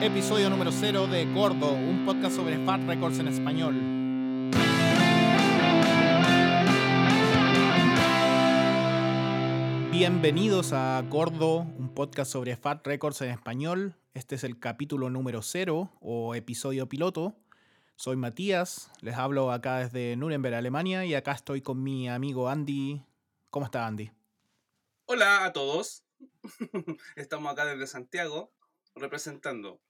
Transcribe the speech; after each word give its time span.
episodio 0.00 0.48
número 0.48 0.70
0 0.70 1.08
de 1.08 1.26
Gordo, 1.26 1.72
un 1.72 2.04
podcast 2.06 2.36
sobre 2.36 2.64
Fat 2.64 2.80
Records 2.86 3.18
en 3.18 3.26
español. 3.26 3.74
Bienvenidos 9.90 10.72
a 10.72 11.02
Gordo, 11.02 11.58
un 11.58 11.92
podcast 11.94 12.30
sobre 12.30 12.56
Fat 12.56 12.86
Records 12.86 13.22
en 13.22 13.30
español. 13.30 13.96
Este 14.14 14.36
es 14.36 14.44
el 14.44 14.60
capítulo 14.60 15.10
número 15.10 15.42
0 15.42 15.90
o 16.00 16.34
episodio 16.36 16.88
piloto. 16.88 17.34
Soy 17.96 18.14
Matías, 18.14 18.92
les 19.00 19.16
hablo 19.16 19.50
acá 19.50 19.78
desde 19.78 20.14
Nuremberg, 20.14 20.54
Alemania, 20.54 21.04
y 21.04 21.14
acá 21.14 21.32
estoy 21.32 21.60
con 21.60 21.82
mi 21.82 22.08
amigo 22.08 22.48
Andy. 22.48 23.04
¿Cómo 23.50 23.66
está 23.66 23.84
Andy? 23.84 24.12
Hola 25.06 25.44
a 25.44 25.52
todos. 25.52 26.04
Estamos 27.16 27.52
acá 27.52 27.64
desde 27.64 27.88
Santiago 27.88 28.52
representando. 28.94 29.80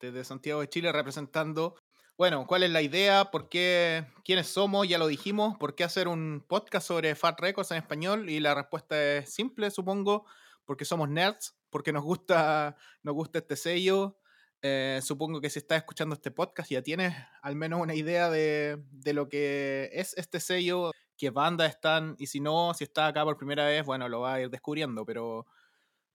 Desde 0.00 0.24
Santiago 0.24 0.60
de 0.60 0.68
Chile 0.68 0.92
representando. 0.92 1.76
Bueno, 2.16 2.46
¿cuál 2.46 2.62
es 2.62 2.70
la 2.70 2.82
idea? 2.82 3.26
¿Por 3.30 3.48
qué? 3.48 4.06
¿Quiénes 4.24 4.46
somos? 4.46 4.88
Ya 4.88 4.98
lo 4.98 5.06
dijimos. 5.06 5.56
¿Por 5.58 5.74
qué 5.74 5.84
hacer 5.84 6.08
un 6.08 6.44
podcast 6.48 6.86
sobre 6.86 7.14
Fat 7.14 7.38
Records 7.38 7.70
en 7.70 7.76
español? 7.78 8.28
Y 8.30 8.40
la 8.40 8.54
respuesta 8.54 9.16
es 9.16 9.32
simple, 9.32 9.70
supongo. 9.70 10.26
Porque 10.64 10.84
somos 10.84 11.08
nerds, 11.08 11.54
porque 11.70 11.92
nos 11.92 12.02
gusta, 12.02 12.76
nos 13.02 13.14
gusta 13.14 13.38
este 13.38 13.56
sello, 13.56 14.18
eh, 14.62 15.00
supongo 15.02 15.40
que 15.40 15.48
si 15.48 15.58
estás 15.58 15.78
escuchando 15.78 16.14
este 16.14 16.30
podcast 16.30 16.70
ya 16.70 16.82
tienes 16.82 17.14
al 17.40 17.56
menos 17.56 17.80
una 17.80 17.94
idea 17.94 18.28
de, 18.28 18.76
de, 18.90 19.14
lo 19.14 19.26
que 19.28 19.88
es 19.92 20.12
este 20.18 20.38
sello, 20.38 20.90
qué 21.16 21.30
bandas 21.30 21.70
están, 21.70 22.14
y 22.18 22.26
si 22.26 22.40
no, 22.40 22.74
si 22.74 22.84
estás 22.84 23.08
acá 23.08 23.24
por 23.24 23.38
primera 23.38 23.64
vez, 23.64 23.86
bueno, 23.86 24.08
lo 24.08 24.20
vas 24.20 24.36
a 24.36 24.40
ir 24.42 24.50
descubriendo, 24.50 25.06
pero 25.06 25.46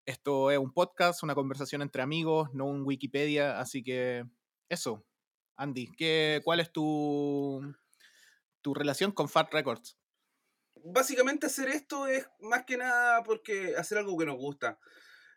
esto 0.05 0.51
es 0.51 0.57
un 0.57 0.73
podcast, 0.73 1.23
una 1.23 1.35
conversación 1.35 1.81
entre 1.81 2.01
amigos, 2.01 2.49
no 2.53 2.65
un 2.65 2.85
Wikipedia, 2.85 3.59
así 3.59 3.83
que 3.83 4.25
eso. 4.69 5.05
Andy, 5.57 5.91
¿qué, 5.97 6.41
¿cuál 6.43 6.59
es 6.59 6.71
tu, 6.71 7.61
tu 8.61 8.73
relación 8.73 9.11
con 9.11 9.29
Fat 9.29 9.51
Records? 9.53 9.97
Básicamente 10.83 11.47
hacer 11.47 11.69
esto 11.69 12.07
es 12.07 12.27
más 12.39 12.65
que 12.65 12.77
nada 12.77 13.23
porque 13.23 13.75
hacer 13.77 13.97
algo 13.97 14.17
que 14.17 14.25
nos 14.25 14.37
gusta 14.37 14.79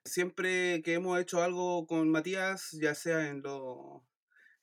siempre 0.08 0.82
que 0.82 0.94
hemos 0.94 1.18
hecho 1.20 1.42
algo 1.42 1.86
con 1.86 2.10
Matías, 2.10 2.70
ya 2.72 2.94
sea 2.94 3.28
en, 3.28 3.42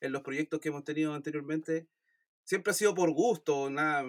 en 0.02 0.12
los 0.12 0.22
proyectos 0.23 0.59
que 0.59 0.69
hemos 0.69 0.84
tenido 0.84 1.14
anteriormente, 1.14 1.88
siempre 2.44 2.72
ha 2.72 2.73
sido 2.73 2.94
por 2.95 3.12
gusto, 3.12 3.69
nada, 3.69 4.06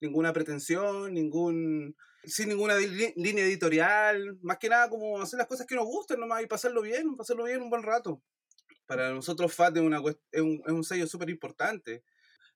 ninguna 0.00 0.32
pretensión, 0.32 1.14
ningún, 1.14 1.96
sin 2.24 2.48
ninguna 2.48 2.76
línea 2.76 3.44
editorial, 3.44 4.38
más 4.42 4.58
que 4.58 4.68
nada 4.68 4.88
como 4.88 5.20
hacer 5.20 5.38
las 5.38 5.46
cosas 5.46 5.66
que 5.66 5.74
nos 5.74 5.86
gustan 5.86 6.20
nomás 6.20 6.42
y 6.42 6.46
pasarlo 6.46 6.82
bien, 6.82 7.16
pasarlo 7.16 7.44
bien 7.44 7.62
un 7.62 7.70
buen 7.70 7.82
rato. 7.82 8.22
Para 8.86 9.10
nosotros 9.10 9.54
FAT 9.54 9.76
es, 9.76 9.82
una, 9.82 10.02
es, 10.32 10.40
un, 10.40 10.62
es 10.66 10.72
un 10.72 10.84
sello 10.84 11.06
súper 11.06 11.30
importante, 11.30 12.04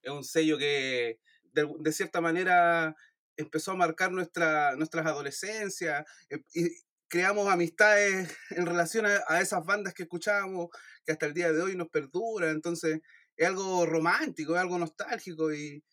es 0.03 0.11
un 0.11 0.25
sello 0.25 0.59
que 0.59 1.21
de, 1.53 1.73
de, 1.79 1.93
cierta 1.93 2.21
manera 2.21 2.97
empezó 3.37 3.73
a 3.73 3.77
marcar 3.77 4.13
nuestra, 4.13 4.75
nuestras 4.77 5.07
adolescencias 5.07 6.05
eh, 6.31 6.43
y, 6.55 6.69
creamos 7.09 7.49
amistades 7.49 8.37
en 8.51 8.67
relación 8.67 9.07
a, 9.07 9.41
esas 9.41 9.65
bandas 9.65 9.95
que 9.95 10.03
escuchábamos, 10.03 10.69
que 11.05 11.13
hasta 11.13 11.27
el 11.27 11.35
día 11.35 11.53
de 11.53 11.63
hoy 11.63 11.77
nos 11.77 11.89
perdura. 11.89 12.51
Entonces, 12.51 13.01
es 13.37 13.47
algo 13.47 13.87
romántico, 13.87 14.55
es 14.55 14.61
algo 14.61 14.79
nostálgico 14.79 15.55
y, 15.55 15.85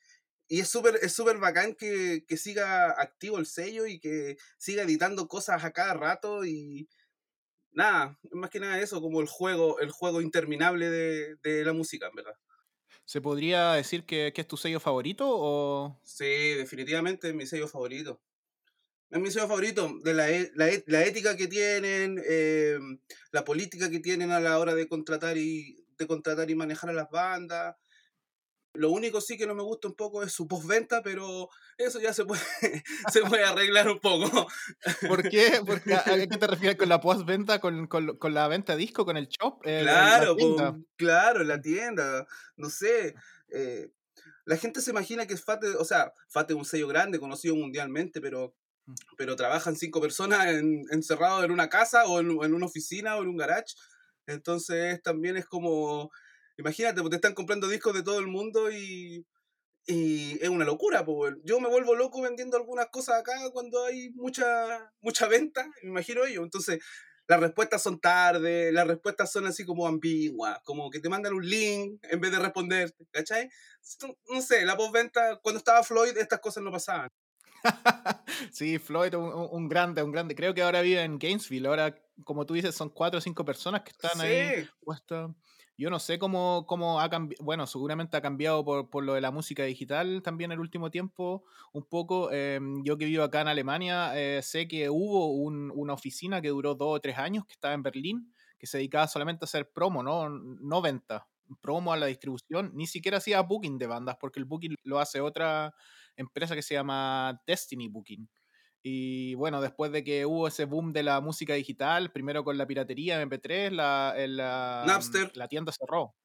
y 0.52 0.60
es 0.60 0.68
súper 0.68 1.00
es 1.02 1.14
super 1.14 1.38
bacán 1.38 1.76
que, 1.76 2.26
que, 2.28 2.36
siga 2.36 2.92
activo 3.02 3.38
el 3.38 3.46
sello 3.46 3.86
y 3.86 4.00
que 4.02 4.36
siga 4.58 4.84
editando 4.84 5.30
cosas 5.30 5.64
a 5.64 5.72
cada 5.72 5.94
rato 5.94 6.46
y 6.46 6.90
nada, 7.72 8.20
más 8.32 8.50
que 8.50 8.60
nada 8.60 8.78
eso, 8.82 9.00
como 9.00 9.22
el 9.22 9.28
juego, 9.28 9.80
el 9.80 9.92
juego 9.92 10.20
interminable 10.20 10.90
de, 10.90 11.36
de 11.38 11.64
la 11.64 11.72
música, 11.72 12.08
en 12.08 12.16
verdad. 12.16 12.36
¿Se 13.06 13.22
podría 13.22 13.74
decir 13.74 14.06
que, 14.06 14.34
que, 14.36 14.42
es 14.42 14.48
tu 14.48 14.58
sello 14.58 14.82
favorito 14.82 15.26
o...? 15.26 16.02
Sí, 16.04 16.54
definitivamente 16.56 17.30
es 17.30 17.34
mi 17.34 17.46
sello 17.46 17.70
favorito 17.70 18.22
es 19.12 19.20
mi 19.20 19.30
sello 19.30 19.48
favorito, 19.48 20.00
de 20.04 20.14
la, 20.14 20.30
e, 20.30 20.52
la, 20.56 20.70
e, 20.70 20.84
la 20.88 21.04
ética 21.04 21.36
que 21.36 21.48
tienen, 21.48 22.22
eh, 22.26 22.80
la 23.32 23.44
política 23.44 23.90
que 23.90 24.00
tienen 24.00 24.32
a 24.32 24.40
la 24.40 24.58
hora 24.58 24.74
de 24.74 24.88
contratar 24.88 25.38
y 25.38 25.86
de 25.98 26.08
contratar 26.08 26.50
y 26.50 26.56
manejar 26.56 26.90
a 26.92 26.94
las 26.94 27.10
bandas. 27.10 27.76
Lo 28.74 28.90
único 28.92 29.20
sí 29.20 29.38
que 29.38 29.48
no 29.48 29.54
me 29.54 29.64
gusta 29.64 29.88
un 29.88 29.96
poco 29.96 30.24
es 30.24 30.32
su 30.32 30.48
postventa, 30.48 31.02
pero 31.04 31.50
eso 31.78 32.00
ya 32.00 32.14
se 32.14 32.26
puede, 32.26 32.42
se 33.12 33.22
puede 33.22 33.44
arreglar 33.44 33.90
un 33.90 34.00
poco. 34.00 34.48
¿Por 35.08 35.30
qué? 35.30 35.62
Porque, 35.66 35.94
¿A 35.94 36.04
qué 36.04 36.28
te 36.28 36.48
refieres 36.48 36.78
con 36.78 36.90
la 36.90 37.02
postventa? 37.02 37.60
¿Con, 37.60 37.88
con, 37.88 38.18
con 38.18 38.34
la 38.34 38.48
venta 38.48 38.74
de 38.74 38.80
disco? 38.80 39.06
¿Con 39.06 39.18
el 39.18 39.28
shop? 39.28 39.62
Eh, 39.66 39.82
claro, 39.84 40.36
la 40.38 40.80
claro, 40.96 41.44
la 41.44 41.60
tienda. 41.62 42.26
No 42.56 42.70
sé. 42.70 43.16
Eh, 43.50 43.92
la 44.46 44.58
gente 44.58 44.82
se 44.82 44.92
imagina 44.92 45.28
que 45.28 45.34
es 45.34 45.44
Fate, 45.44 45.68
o 45.76 45.86
sea, 45.86 46.14
Fate 46.30 46.54
es 46.54 46.58
un 46.58 46.66
sello 46.66 46.88
grande, 46.88 47.20
conocido 47.20 47.56
mundialmente, 47.56 48.22
pero 48.22 48.56
pero 49.18 49.36
trabajan 49.36 49.76
cinco 49.76 50.02
personas 50.02 50.48
encerrados 50.92 51.46
en 51.46 51.52
una 51.52 51.70
casa 51.70 52.06
o 52.06 52.20
en, 52.20 52.30
una 52.30 52.66
oficina 52.66 53.16
o 53.16 53.24
en 53.24 53.30
un 53.30 53.38
garage. 53.38 53.76
Entonces 54.28 55.02
también 55.02 55.38
es 55.38 55.46
como, 55.46 56.12
imagínate, 56.62 57.02
te 57.10 57.16
están 57.16 57.34
comprando 57.34 57.68
discos 57.68 57.94
de 57.94 58.04
todo 58.04 58.20
el 58.20 58.28
mundo 58.28 58.72
y, 58.72 59.26
y 59.86 60.38
es 60.42 60.50
una 60.50 60.66
locura. 60.66 61.04
Pues. 61.04 61.36
Yo 61.44 61.60
me 61.60 61.70
vuelvo 61.70 61.96
loco 61.96 62.22
vendiendo 62.22 62.58
algunas 62.58 62.88
cosas 62.88 63.20
acá 63.20 63.34
cuando 63.52 63.84
hay 63.86 64.12
mucha, 64.12 64.92
mucha 65.02 65.28
venta, 65.28 65.70
me 65.84 65.90
imagino 65.90 66.26
yo. 66.28 66.44
Entonces 66.44 66.80
las 67.28 67.40
respuestas 67.40 67.82
son 67.82 68.00
tarde, 68.00 68.72
las 68.72 68.88
respuestas 68.88 69.32
son 69.32 69.46
así 69.46 69.66
como 69.66 69.88
ambiguas, 69.88 70.60
como 70.66 70.90
que 70.90 71.00
te 71.00 71.08
mandan 71.08 71.34
un 71.34 71.48
link 71.48 72.04
en 72.10 72.20
vez 72.20 72.32
de 72.32 72.40
responder, 72.40 72.94
¿cachai? 73.12 73.50
No 74.30 74.42
sé, 74.42 74.66
la 74.66 74.76
postventa, 74.76 75.40
cuando 75.42 75.60
estaba 75.60 75.82
Floyd, 75.84 76.18
estas 76.18 76.40
cosas 76.40 76.62
no 76.62 76.72
pasaban. 76.72 77.10
sí, 78.52 78.80
Floyd, 78.80 79.14
un, 79.16 79.32
un, 79.52 79.70
grande, 79.70 80.04
un 80.04 80.12
grande. 80.12 80.36
Creo 80.36 80.54
que 80.54 80.62
ahora 80.62 80.82
vive 80.82 81.04
en 81.04 81.20
Gainesville. 81.20 81.68
Ahora, 81.68 81.96
como 82.26 82.46
tú 82.46 82.54
dices, 82.54 82.76
son 82.76 82.90
cuatro 82.90 83.20
o 83.20 83.22
cinco 83.22 83.46
personas 83.46 83.84
que 83.84 83.92
están 83.92 84.20
ahí 84.20 84.68
puestas. 84.82 85.30
Yo 85.78 85.90
no 85.90 86.00
sé 86.00 86.20
cómo, 86.20 86.66
cómo 86.68 87.00
ha 87.00 87.10
cambiado, 87.10 87.44
bueno, 87.44 87.66
seguramente 87.66 88.16
ha 88.16 88.22
cambiado 88.22 88.64
por, 88.64 88.90
por, 88.90 89.04
lo 89.04 89.14
de 89.14 89.22
la 89.22 89.32
música 89.32 89.64
digital 89.64 90.22
también 90.22 90.52
el 90.52 90.60
último 90.60 90.92
tiempo, 90.92 91.44
un 91.72 91.84
poco. 91.84 92.30
Eh, 92.32 92.60
yo 92.84 92.98
que 92.98 93.06
vivo 93.06 93.24
acá 93.24 93.42
en 93.42 93.48
Alemania, 93.48 94.12
eh, 94.16 94.42
sé 94.44 94.68
que 94.68 94.90
hubo 94.90 95.34
un, 95.34 95.72
una 95.74 95.94
oficina 95.94 96.42
que 96.42 96.50
duró 96.50 96.76
dos 96.76 96.98
o 96.98 97.00
tres 97.00 97.18
años, 97.18 97.46
que 97.46 97.54
estaba 97.54 97.74
en 97.74 97.84
Berlín, 97.84 98.34
que 98.60 98.68
se 98.68 98.78
dedicaba 98.78 99.08
solamente 99.08 99.44
a 99.44 99.48
hacer 99.48 99.72
promo, 99.72 100.04
no, 100.04 100.30
no 100.30 100.82
venta, 100.82 101.28
promo 101.62 101.92
a 101.94 101.98
la 101.98 102.06
distribución, 102.06 102.72
ni 102.76 102.88
siquiera 102.88 103.18
hacía 103.18 103.42
booking 103.42 103.78
de 103.78 103.88
bandas, 103.88 104.18
porque 104.20 104.40
el 104.40 104.46
booking 104.46 104.76
lo 104.84 105.00
hace 105.00 105.20
otra 105.20 105.74
empresa 106.16 106.56
que 106.56 106.62
se 106.62 106.76
llama 106.76 107.42
Destiny 107.48 107.88
Booking. 107.88 108.30
Y 108.84 109.36
bueno, 109.36 109.62
después 109.62 109.92
de 109.92 110.04
que 110.04 110.26
hubo 110.26 110.48
ese 110.48 110.66
boom 110.66 110.92
de 110.92 111.04
la 111.04 111.22
música 111.22 111.54
digital, 111.54 112.12
primero 112.12 112.44
con 112.44 112.58
la 112.58 112.66
piratería 112.66 113.22
MP3, 113.24 113.70
la, 113.72 114.16
la, 114.28 114.84
Napster. 114.88 115.32
la 115.36 115.48
tienda 115.48 115.72
cerró. 115.72 116.16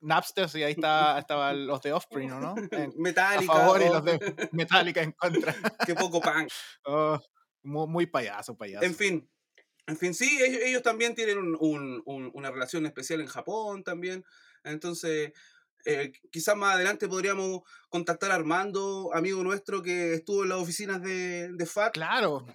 Napster, 0.00 0.48
sí, 0.48 0.62
ahí 0.62 0.72
está, 0.72 1.18
estaban 1.18 1.66
los 1.66 1.82
de 1.82 1.92
Offspring, 1.92 2.28
¿no? 2.28 2.54
Metallica. 2.96 3.52
A 3.52 3.56
favor 3.56 3.82
y 3.82 3.88
los 3.88 4.04
de 4.04 4.18
Metallica 4.52 5.02
en 5.02 5.12
contra. 5.12 5.54
Qué 5.86 5.94
poco 5.94 6.20
pan. 6.20 6.48
Oh, 6.84 7.18
muy, 7.62 7.86
muy, 7.86 8.06
payaso, 8.06 8.56
payaso. 8.56 8.84
En 8.84 8.94
fin, 8.94 9.30
en 9.86 9.96
fin, 9.96 10.14
sí, 10.14 10.40
ellos, 10.42 10.62
ellos 10.62 10.82
también 10.82 11.14
tienen 11.14 11.38
un, 11.38 11.56
un, 11.60 12.02
un, 12.06 12.30
una 12.34 12.50
relación 12.50 12.86
especial 12.86 13.20
en 13.20 13.26
Japón 13.26 13.84
también. 13.84 14.24
Entonces, 14.64 15.32
eh, 15.84 16.12
quizás 16.30 16.56
más 16.56 16.74
adelante 16.74 17.08
podríamos 17.08 17.62
contactar 17.88 18.30
a 18.30 18.34
Armando, 18.34 19.10
amigo 19.14 19.42
nuestro 19.42 19.82
que 19.82 20.14
estuvo 20.14 20.42
en 20.42 20.50
las 20.50 20.58
oficinas 20.58 21.02
de, 21.02 21.50
de 21.52 21.66
FAT. 21.66 21.94
Claro. 21.94 22.46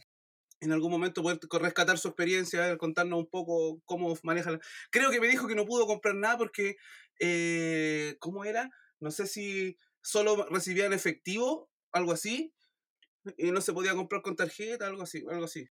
En 0.59 0.71
algún 0.71 0.91
momento 0.91 1.21
poder 1.21 1.39
rescatar 1.61 1.97
su 1.97 2.07
experiencia, 2.07 2.77
contarnos 2.77 3.19
un 3.19 3.29
poco 3.29 3.79
cómo 3.85 4.17
maneja. 4.23 4.59
Creo 4.90 5.11
que 5.11 5.22
me 5.22 5.28
dijo 5.28 5.47
que 5.47 5.55
no 5.55 5.66
pudo 5.66 5.85
comprar 5.85 6.16
nada 6.16 6.37
porque, 6.37 6.78
eh, 7.19 8.16
¿cómo 8.19 8.43
era? 8.43 8.69
No 8.99 9.11
sé 9.11 9.28
si 9.28 9.78
solo 10.02 10.47
recibían 10.49 10.93
efectivo, 10.93 11.69
algo 11.91 12.11
así, 12.11 12.53
y 13.37 13.52
no 13.52 13.61
se 13.61 13.73
podía 13.73 13.93
comprar 13.93 14.22
con 14.22 14.35
tarjeta, 14.35 14.87
algo 14.87 15.03
así, 15.03 15.23
algo 15.29 15.46
así. 15.46 15.69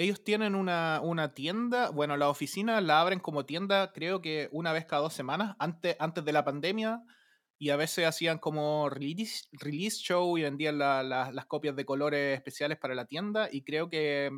Ellos 0.00 0.24
tienen 0.24 0.54
una, 0.54 0.98
una, 1.02 1.34
tienda, 1.34 1.90
bueno, 1.90 2.16
la 2.16 2.30
oficina 2.30 2.80
la 2.80 3.02
abren 3.02 3.20
como 3.20 3.44
tienda 3.44 3.92
creo 3.92 4.22
que 4.22 4.48
una 4.50 4.72
vez 4.72 4.86
cada 4.86 5.02
dos 5.02 5.12
semanas, 5.12 5.56
antes, 5.58 5.94
antes 5.98 6.24
de 6.24 6.32
la 6.32 6.42
pandemia, 6.42 7.02
y 7.58 7.68
a 7.68 7.76
veces 7.76 8.06
hacían 8.06 8.38
como 8.38 8.88
release, 8.88 9.44
release 9.52 9.98
show 9.98 10.38
y 10.38 10.42
vendían 10.42 10.78
la, 10.78 11.02
la, 11.02 11.30
las 11.32 11.44
copias 11.44 11.76
de 11.76 11.84
colores 11.84 12.34
especiales 12.34 12.78
para 12.78 12.94
la 12.94 13.04
tienda, 13.04 13.50
y 13.52 13.60
creo 13.60 13.90
que 13.90 14.30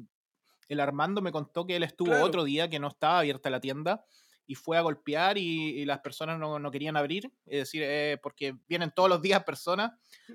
el 0.66 0.80
Armando 0.80 1.22
me 1.22 1.30
contó 1.30 1.64
que 1.64 1.76
él 1.76 1.84
estuvo 1.84 2.08
claro. 2.08 2.24
otro 2.24 2.42
día 2.42 2.68
que 2.68 2.80
no 2.80 2.88
estaba 2.88 3.20
abierta 3.20 3.48
la 3.48 3.60
tienda, 3.60 4.04
y 4.46 4.54
fue 4.54 4.76
a 4.76 4.80
golpear 4.80 5.38
y, 5.38 5.80
y 5.80 5.84
las 5.84 6.00
personas 6.00 6.38
no, 6.38 6.58
no, 6.58 6.70
querían 6.70 6.96
abrir, 6.96 7.32
es 7.46 7.60
decir, 7.60 7.82
eh, 7.84 8.18
porque 8.22 8.56
vienen 8.68 8.92
todos 8.94 9.08
los 9.08 9.22
días 9.22 9.44
personas, 9.44 9.92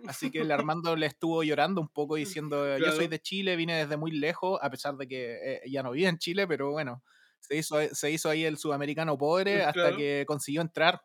así 0.08 0.32
que 0.32 0.42
el 0.42 0.52
Armando 0.68 0.96
le 0.96 1.06
estuvo 1.06 1.44
llorando 1.44 1.82
un 1.82 1.90
poco 1.90 2.16
diciendo, 2.16 2.64
claro. 2.64 2.86
yo 2.86 2.92
soy 2.94 3.08
de 3.08 3.20
Chile, 3.20 3.56
vine 3.56 3.76
desde 3.76 3.98
muy 3.98 4.12
lejos, 4.12 4.60
a 4.62 4.70
pesar 4.70 4.96
de 4.96 5.08
que 5.08 5.38
eh, 5.44 5.62
ya 5.70 5.84
no 5.84 5.92
vive 5.92 6.08
en 6.08 6.18
Chile, 6.18 6.48
pero 6.48 6.72
bueno, 6.72 7.04
Se 7.40 7.56
hizo, 7.56 7.78
se 7.94 8.12
hizo 8.12 8.30
ahí 8.30 8.46
el 8.46 8.58
sudamericano 8.58 9.18
pobre 9.18 9.64
hasta 9.64 9.96
que 9.96 10.26
consiguió 10.28 10.62
entrar. 10.62 11.02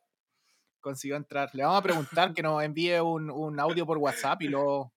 Consiguió 0.80 1.16
entrar. 1.16 1.50
Le 1.52 1.62
vamos 1.62 1.78
a 1.78 1.82
preguntar 1.82 2.34
que 2.34 2.42
nos 2.42 2.62
envíe 2.62 2.98
un, 3.00 3.30
un 3.30 3.60
audio 3.60 3.86
por 3.86 3.98
WhatsApp 3.98 4.42
y 4.42 4.48
lo, 4.48 4.91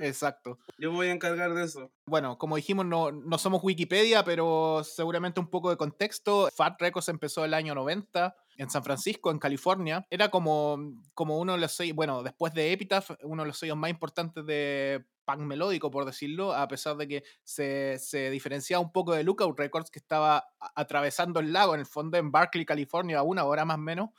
Exacto. 0.00 0.58
Yo 0.78 0.92
voy 0.92 1.08
a 1.08 1.12
encargar 1.12 1.54
de 1.54 1.64
eso. 1.64 1.90
Bueno, 2.06 2.38
como 2.38 2.56
dijimos, 2.56 2.86
no, 2.86 3.12
no, 3.12 3.38
somos 3.38 3.62
Wikipedia, 3.62 4.24
pero 4.24 4.82
seguramente 4.84 5.40
un 5.40 5.48
poco 5.48 5.70
de 5.70 5.76
contexto. 5.76 6.48
Fat 6.54 6.80
Records 6.80 7.08
empezó 7.08 7.44
el 7.44 7.54
año 7.54 7.74
90 7.74 8.36
en 8.56 8.70
San 8.70 8.82
Francisco, 8.82 9.30
en 9.30 9.38
California. 9.38 10.06
Era 10.10 10.28
como, 10.30 10.78
como 11.14 11.38
uno 11.38 11.52
de 11.52 11.60
los 11.60 11.72
seis, 11.72 11.94
bueno, 11.94 12.22
después 12.22 12.52
de 12.54 12.72
Epitaph, 12.72 13.10
uno 13.22 13.42
de 13.42 13.48
los 13.48 13.58
sellos 13.58 13.76
más 13.76 13.90
importantes 13.90 14.44
de 14.44 15.04
punk 15.24 15.40
melódico, 15.40 15.90
por 15.90 16.04
decirlo, 16.04 16.54
a 16.54 16.68
pesar 16.68 16.96
de 16.96 17.08
que 17.08 17.24
se, 17.42 17.98
se 17.98 18.30
diferenciaba 18.30 18.82
un 18.82 18.92
poco 18.92 19.12
de 19.12 19.24
Lookout 19.24 19.58
Records, 19.58 19.90
que 19.90 19.98
estaba 19.98 20.46
atravesando 20.74 21.40
el 21.40 21.52
lago, 21.52 21.74
en 21.74 21.80
el 21.80 21.86
fondo, 21.86 22.16
en 22.16 22.30
Berkeley, 22.30 22.64
California, 22.64 23.18
a 23.18 23.22
una 23.22 23.44
hora 23.44 23.64
más 23.64 23.76
o 23.76 23.80
menos. 23.80 24.10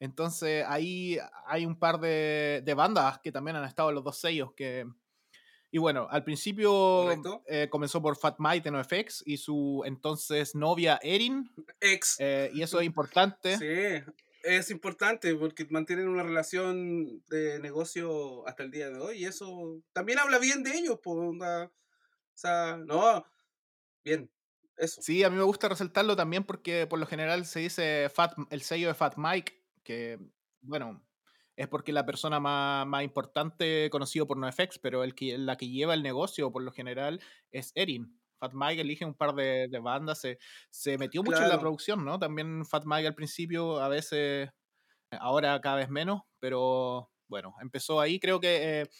Entonces 0.00 0.64
ahí 0.66 1.18
hay 1.46 1.66
un 1.66 1.78
par 1.78 2.00
de, 2.00 2.62
de 2.64 2.74
bandas 2.74 3.20
que 3.20 3.30
también 3.30 3.56
han 3.56 3.64
estado 3.64 3.90
en 3.90 3.94
los 3.94 4.04
dos 4.04 4.18
sellos 4.18 4.52
que 4.56 4.86
y 5.74 5.78
bueno, 5.78 6.06
al 6.08 6.22
principio 6.22 7.10
eh, 7.48 7.68
comenzó 7.68 8.00
por 8.00 8.16
Fat 8.16 8.36
Mike 8.38 8.68
en 8.68 8.74
NoFX 8.74 9.24
y 9.26 9.38
su 9.38 9.82
entonces 9.84 10.54
novia 10.54 11.00
Erin. 11.02 11.50
Ex. 11.80 12.14
Eh, 12.20 12.48
y 12.54 12.62
eso 12.62 12.78
es 12.78 12.86
importante. 12.86 13.58
Sí, 13.58 14.12
es 14.44 14.70
importante 14.70 15.34
porque 15.34 15.66
mantienen 15.70 16.06
una 16.06 16.22
relación 16.22 17.24
de 17.28 17.58
negocio 17.58 18.46
hasta 18.46 18.62
el 18.62 18.70
día 18.70 18.88
de 18.88 19.00
hoy 19.00 19.18
y 19.18 19.24
eso 19.24 19.82
también 19.92 20.20
habla 20.20 20.38
bien 20.38 20.62
de 20.62 20.76
ellos. 20.76 21.00
o 21.04 21.70
sea, 22.34 22.76
no, 22.76 23.26
bien. 24.04 24.30
Eso. 24.76 25.02
Sí, 25.02 25.24
a 25.24 25.30
mí 25.30 25.36
me 25.36 25.42
gusta 25.42 25.68
resaltarlo 25.68 26.14
también 26.14 26.44
porque 26.44 26.86
por 26.86 27.00
lo 27.00 27.06
general 27.06 27.46
se 27.46 27.58
dice 27.58 28.08
Fat, 28.14 28.32
el 28.50 28.62
sello 28.62 28.86
de 28.86 28.94
Fat 28.94 29.14
Mike, 29.16 29.60
que 29.82 30.20
bueno, 30.60 31.04
es 31.56 31.68
porque 31.68 31.92
la 31.92 32.04
persona 32.04 32.40
más, 32.40 32.86
más 32.86 33.04
importante 33.04 33.88
conocido 33.90 34.26
por 34.26 34.36
NoFX, 34.36 34.78
pero 34.78 35.04
el 35.04 35.14
que, 35.14 35.38
la 35.38 35.56
que 35.56 35.68
lleva 35.68 35.94
el 35.94 36.02
negocio 36.02 36.50
por 36.50 36.62
lo 36.62 36.72
general 36.72 37.20
es 37.52 37.72
Erin. 37.74 38.20
Fat 38.38 38.52
Mike 38.52 38.80
elige 38.80 39.04
un 39.04 39.14
par 39.14 39.34
de, 39.34 39.68
de 39.68 39.78
bandas, 39.78 40.20
se, 40.20 40.38
se, 40.70 40.98
metió 40.98 41.22
mucho 41.22 41.42
en 41.42 41.48
la 41.48 41.60
producción, 41.60 42.04
¿no? 42.04 42.18
También 42.18 42.64
Fat 42.64 42.84
Mike 42.84 43.06
al 43.06 43.14
principio, 43.14 43.80
a 43.80 43.88
veces, 43.88 44.50
ahora 45.10 45.60
cada 45.60 45.76
vez 45.76 45.88
menos, 45.88 46.22
pero 46.40 47.10
bueno, 47.28 47.54
empezó 47.60 48.00
ahí. 48.00 48.18
Creo 48.18 48.40
que 48.40 48.80
eh, 48.80 48.90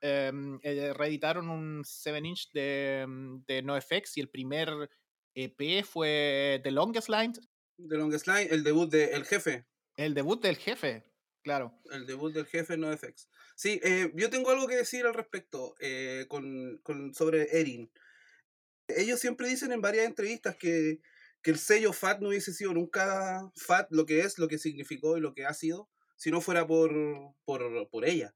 em, 0.00 0.58
eh, 0.62 0.92
reeditaron 0.94 1.50
un 1.50 1.84
7-inch 1.84 2.50
de, 2.52 3.06
de 3.46 3.62
NoFX 3.62 4.16
y 4.16 4.20
el 4.20 4.30
primer 4.30 4.90
EP 5.34 5.84
fue 5.84 6.60
The 6.64 6.70
Longest 6.70 7.08
Line. 7.08 7.32
The 7.88 7.96
Longest 7.96 8.26
Line, 8.26 8.48
el 8.50 8.64
debut 8.64 8.90
del 8.90 9.10
El 9.10 9.24
Jefe. 9.24 9.66
El 9.96 10.14
debut 10.14 10.42
del 10.42 10.56
Jefe, 10.56 11.09
Claro. 11.42 11.74
El 11.90 12.06
debut 12.06 12.32
del 12.32 12.46
jefe 12.46 12.76
no 12.76 12.94
FX. 12.94 13.28
Sí, 13.54 13.80
eh, 13.82 14.12
yo 14.14 14.30
tengo 14.30 14.50
algo 14.50 14.66
que 14.66 14.76
decir 14.76 15.06
al 15.06 15.14
respecto 15.14 15.74
eh, 15.80 16.26
con, 16.28 16.78
con, 16.82 17.14
sobre 17.14 17.58
Erin. 17.58 17.90
Ellos 18.88 19.20
siempre 19.20 19.48
dicen 19.48 19.72
en 19.72 19.80
varias 19.80 20.06
entrevistas 20.06 20.56
que, 20.56 21.00
que, 21.42 21.50
el 21.50 21.58
sello 21.58 21.92
FAT 21.92 22.20
no 22.20 22.28
hubiese 22.28 22.52
sido 22.52 22.74
nunca 22.74 23.50
FAT 23.54 23.88
lo 23.90 24.04
que 24.04 24.20
es, 24.20 24.38
lo 24.38 24.48
que 24.48 24.58
significó 24.58 25.16
y 25.16 25.20
lo 25.20 25.32
que 25.32 25.46
ha 25.46 25.54
sido, 25.54 25.88
si 26.16 26.30
no 26.30 26.40
fuera 26.40 26.66
por, 26.66 26.92
por, 27.44 27.88
por 27.88 28.04
ella. 28.04 28.34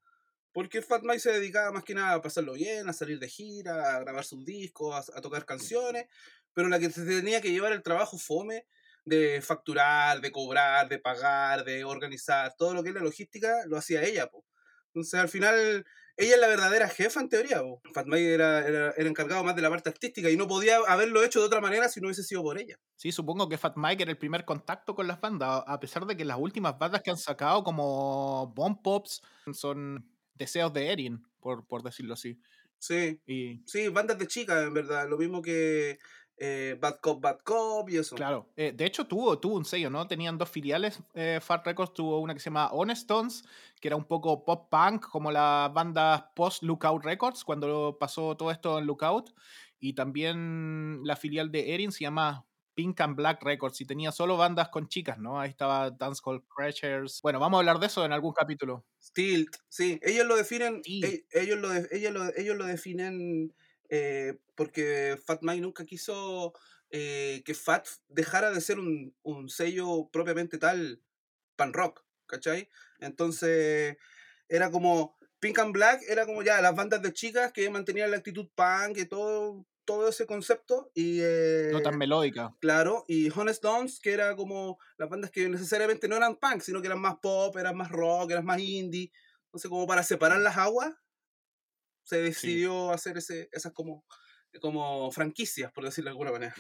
Porque 0.53 0.83
Fat 0.83 1.03
Mike 1.03 1.19
se 1.19 1.33
dedicaba 1.33 1.73
más 1.73 1.83
que 1.83 1.95
nada 1.95 2.15
a 2.15 2.23
pasarlo 2.23 2.53
bien, 2.53 2.89
a 2.89 2.93
salir 2.93 3.19
de 3.19 3.29
gira, 3.29 3.97
a 3.97 4.01
grabar 4.01 4.25
sus 4.25 4.45
discos, 4.45 4.95
a, 4.95 5.19
a 5.19 5.21
tocar 5.21 5.45
canciones, 5.45 6.07
pero 6.53 6.69
la 6.69 6.79
que 6.79 6.91
se 6.91 7.05
tenía 7.05 7.41
que 7.41 7.51
llevar 7.51 7.73
el 7.73 7.83
trabajo 7.83 8.17
fome 8.19 8.65
de 9.05 9.43
facturar, 9.43 10.21
de 10.21 10.33
cobrar, 10.33 10.89
de 10.89 10.99
pagar, 10.99 11.65
de 11.65 11.85
organizar, 11.85 12.55
todo 12.57 12.75
lo 12.75 12.83
que 12.83 12.91
es 12.91 12.95
la 12.95 13.03
logística 13.03 13.65
lo 13.67 13.77
hacía 13.77 14.03
ella. 14.03 14.29
Po. 14.29 14.45
Entonces 14.89 15.21
al 15.21 15.29
final 15.29 15.85
ella 16.17 16.35
es 16.35 16.41
la 16.41 16.49
verdadera 16.49 16.89
jefa 16.89 17.21
en 17.21 17.29
teoría. 17.29 17.63
Po. 17.63 17.83
era, 18.15 18.67
era, 18.67 18.91
era, 18.97 19.09
encargado 19.09 19.45
más 19.45 19.57
de 19.57 19.63
la 19.63 19.71
parte 19.71 19.91
artística 19.91 20.31
y 20.31 20.37
no 20.37 20.47
podía 20.47 20.79
haberlo 20.89 21.23
hecho 21.23 21.41
de 21.41 21.47
otra 21.47 21.61
manera 21.61 21.89
si 21.89 22.01
no 22.01 22.07
hubiese 22.07 22.23
sido 22.23 22.43
por 22.43 22.59
ella. 22.59 22.79
Sí, 22.97 23.13
supongo 23.13 23.49
que 23.49 23.59
Fat 23.59 23.77
Mike 23.77 24.03
era 24.05 24.13
el 24.13 24.19
primer 24.19 24.45
contacto 24.45 24.95
con 24.95 25.07
las 25.07 25.21
bandas, 25.21 25.63
a 25.67 25.81
pesar 25.81 26.07
de 26.07 26.17
que 26.17 26.25
las 26.25 26.39
últimas 26.39 26.79
bandas 26.79 27.03
que 27.03 27.11
han 27.11 27.19
sacado 27.19 27.63
como 27.65 28.53
Bomb 28.55 28.81
Pops 28.83 29.23
son 29.53 30.09
deseos 30.35 30.73
de 30.73 30.93
Erin, 30.93 31.23
por, 31.41 31.67
por 31.67 31.83
decirlo 31.83 32.15
así. 32.15 32.41
Sí, 32.79 33.21
y... 33.27 33.63
sí, 33.67 33.89
bandas 33.89 34.19
de 34.19 34.27
chicas, 34.27 34.63
en 34.63 34.75
verdad. 34.75 35.09
Lo 35.09 35.17
mismo 35.17 35.41
que 35.41 35.99
eh, 36.37 36.77
Bad 36.81 36.97
Cop, 37.01 37.21
Bad 37.21 37.39
Cop 37.45 37.89
y 37.91 37.97
eso. 37.97 38.17
Claro, 38.17 38.49
eh, 38.57 38.73
de 38.75 38.85
hecho 38.85 39.07
tuvo, 39.07 39.39
tuvo 39.39 39.57
un 39.57 39.65
sello, 39.65 39.91
¿no? 39.91 40.07
Tenían 40.07 40.37
dos 40.37 40.51
filiales. 40.51 41.01
Eh, 41.15 41.39
Fat 41.41 41.65
Records 41.65 41.95
tuvo 41.95 42.21
una 42.21 42.35
que 42.35 42.41
se 42.41 42.47
llama 42.47 42.71
Honestones, 42.73 43.45
que 43.81 43.89
era 43.89 43.97
un 43.97 44.05
poco 44.05 44.45
pop 44.45 44.69
punk, 44.71 45.07
como 45.09 45.31
las 45.31 45.73
bandas 45.73 46.25
post 46.35 46.63
Lookout 46.63 47.05
Records, 47.05 47.45
cuando 47.45 47.97
pasó 47.99 48.37
todo 48.37 48.51
esto 48.51 48.79
en 48.79 48.87
Lookout. 48.87 49.33
Y 49.79 49.93
también 49.93 51.01
la 51.05 51.17
filial 51.17 51.53
de 51.53 51.75
Erin 51.75 51.93
se 51.93 52.01
llama 52.01 52.47
Pink 52.75 53.01
and 53.01 53.17
Black 53.17 53.43
Records 53.43 53.81
y 53.81 53.87
tenía 53.87 54.11
solo 54.11 54.37
bandas 54.37 54.69
con 54.69 54.89
chicas, 54.89 55.19
¿no? 55.19 55.39
Ahí 55.39 55.51
estaba 55.51 55.91
Dance 55.91 56.21
Hall 56.25 56.45
Crashers. 56.49 57.21
Bueno, 57.23 57.39
vamos 57.39 57.59
a 57.59 57.61
hablar 57.61 57.79
de 57.79 57.87
eso 57.87 58.05
en 58.05 58.13
algún 58.13 58.33
capítulo. 58.33 58.85
Stilt, 59.01 59.57
sí. 59.69 60.01
Ellos 60.03 60.27
lo 60.27 60.37
definen. 60.37 60.83
E, 60.85 61.25
ellos, 61.33 61.61
lo, 61.61 61.73
ellos, 61.73 62.13
lo, 62.13 62.37
ellos 62.37 62.57
lo 62.57 62.67
definen 62.67 63.55
eh, 63.97 64.41
porque 64.57 65.17
Fat 65.25 65.43
Mike 65.43 65.61
nunca 65.61 65.85
quiso 65.85 66.53
eh, 66.91 67.45
que 67.45 67.55
Fat 67.55 67.87
dejara 68.09 68.51
de 68.51 68.61
ser 68.61 68.81
un, 68.81 69.15
un, 69.23 69.49
sello 69.49 70.09
propiamente 70.13 70.59
tal 70.59 71.01
pan 71.55 71.73
rock, 71.73 72.05
¿cachai? 72.27 72.69
Entonces 72.99 73.97
era 74.49 74.73
como 74.73 75.17
Pink 75.39 75.61
and 75.61 75.73
Black, 75.73 76.03
era 76.09 76.27
como 76.27 76.43
ya 76.43 76.61
las 76.61 76.75
bandas 76.75 77.03
de 77.03 77.13
chicas 77.13 77.53
que 77.53 77.71
mantenían 77.71 78.11
la 78.11 78.17
actitud 78.17 78.49
punk 78.57 78.97
y 78.97 79.05
todo, 79.07 79.65
todo 79.85 80.09
ese 80.09 80.27
concepto. 80.27 80.91
Y, 80.93 81.21
no 81.71 81.81
tan 81.81 81.95
eh, 81.95 81.99
melódica. 81.99 82.53
Claro, 82.59 83.05
y 83.07 83.31
Honest 83.31 83.63
Dons, 83.63 84.01
que 84.01 84.13
era 84.13 84.35
como 84.35 84.81
las 84.97 85.09
bandas 85.09 85.31
que 85.31 85.49
necesariamente 85.49 86.09
no 86.09 86.17
eran 86.17 86.35
punk, 86.35 86.63
sino 86.63 86.81
que 86.81 86.89
eran 86.89 87.01
más 87.01 87.19
pop, 87.23 87.57
eran 87.59 87.77
más 87.77 87.93
rock, 87.93 88.33
eran 88.33 88.45
más 88.45 88.59
indie. 88.59 89.13
Entonces, 89.45 89.71
como 89.71 89.87
para 89.87 90.03
separar 90.03 90.41
las 90.41 90.57
aguas, 90.57 90.93
se 92.05 92.23
decidió 92.23 92.93
hacer 92.93 93.17
ese, 93.17 93.49
esas 93.53 93.73
como, 93.73 94.05
como 94.61 95.11
franquicias, 95.11 95.73
por 95.73 95.85
decirlo 95.85 96.09
de 96.09 96.13
alguna 96.13 96.33
manera. 96.33 96.55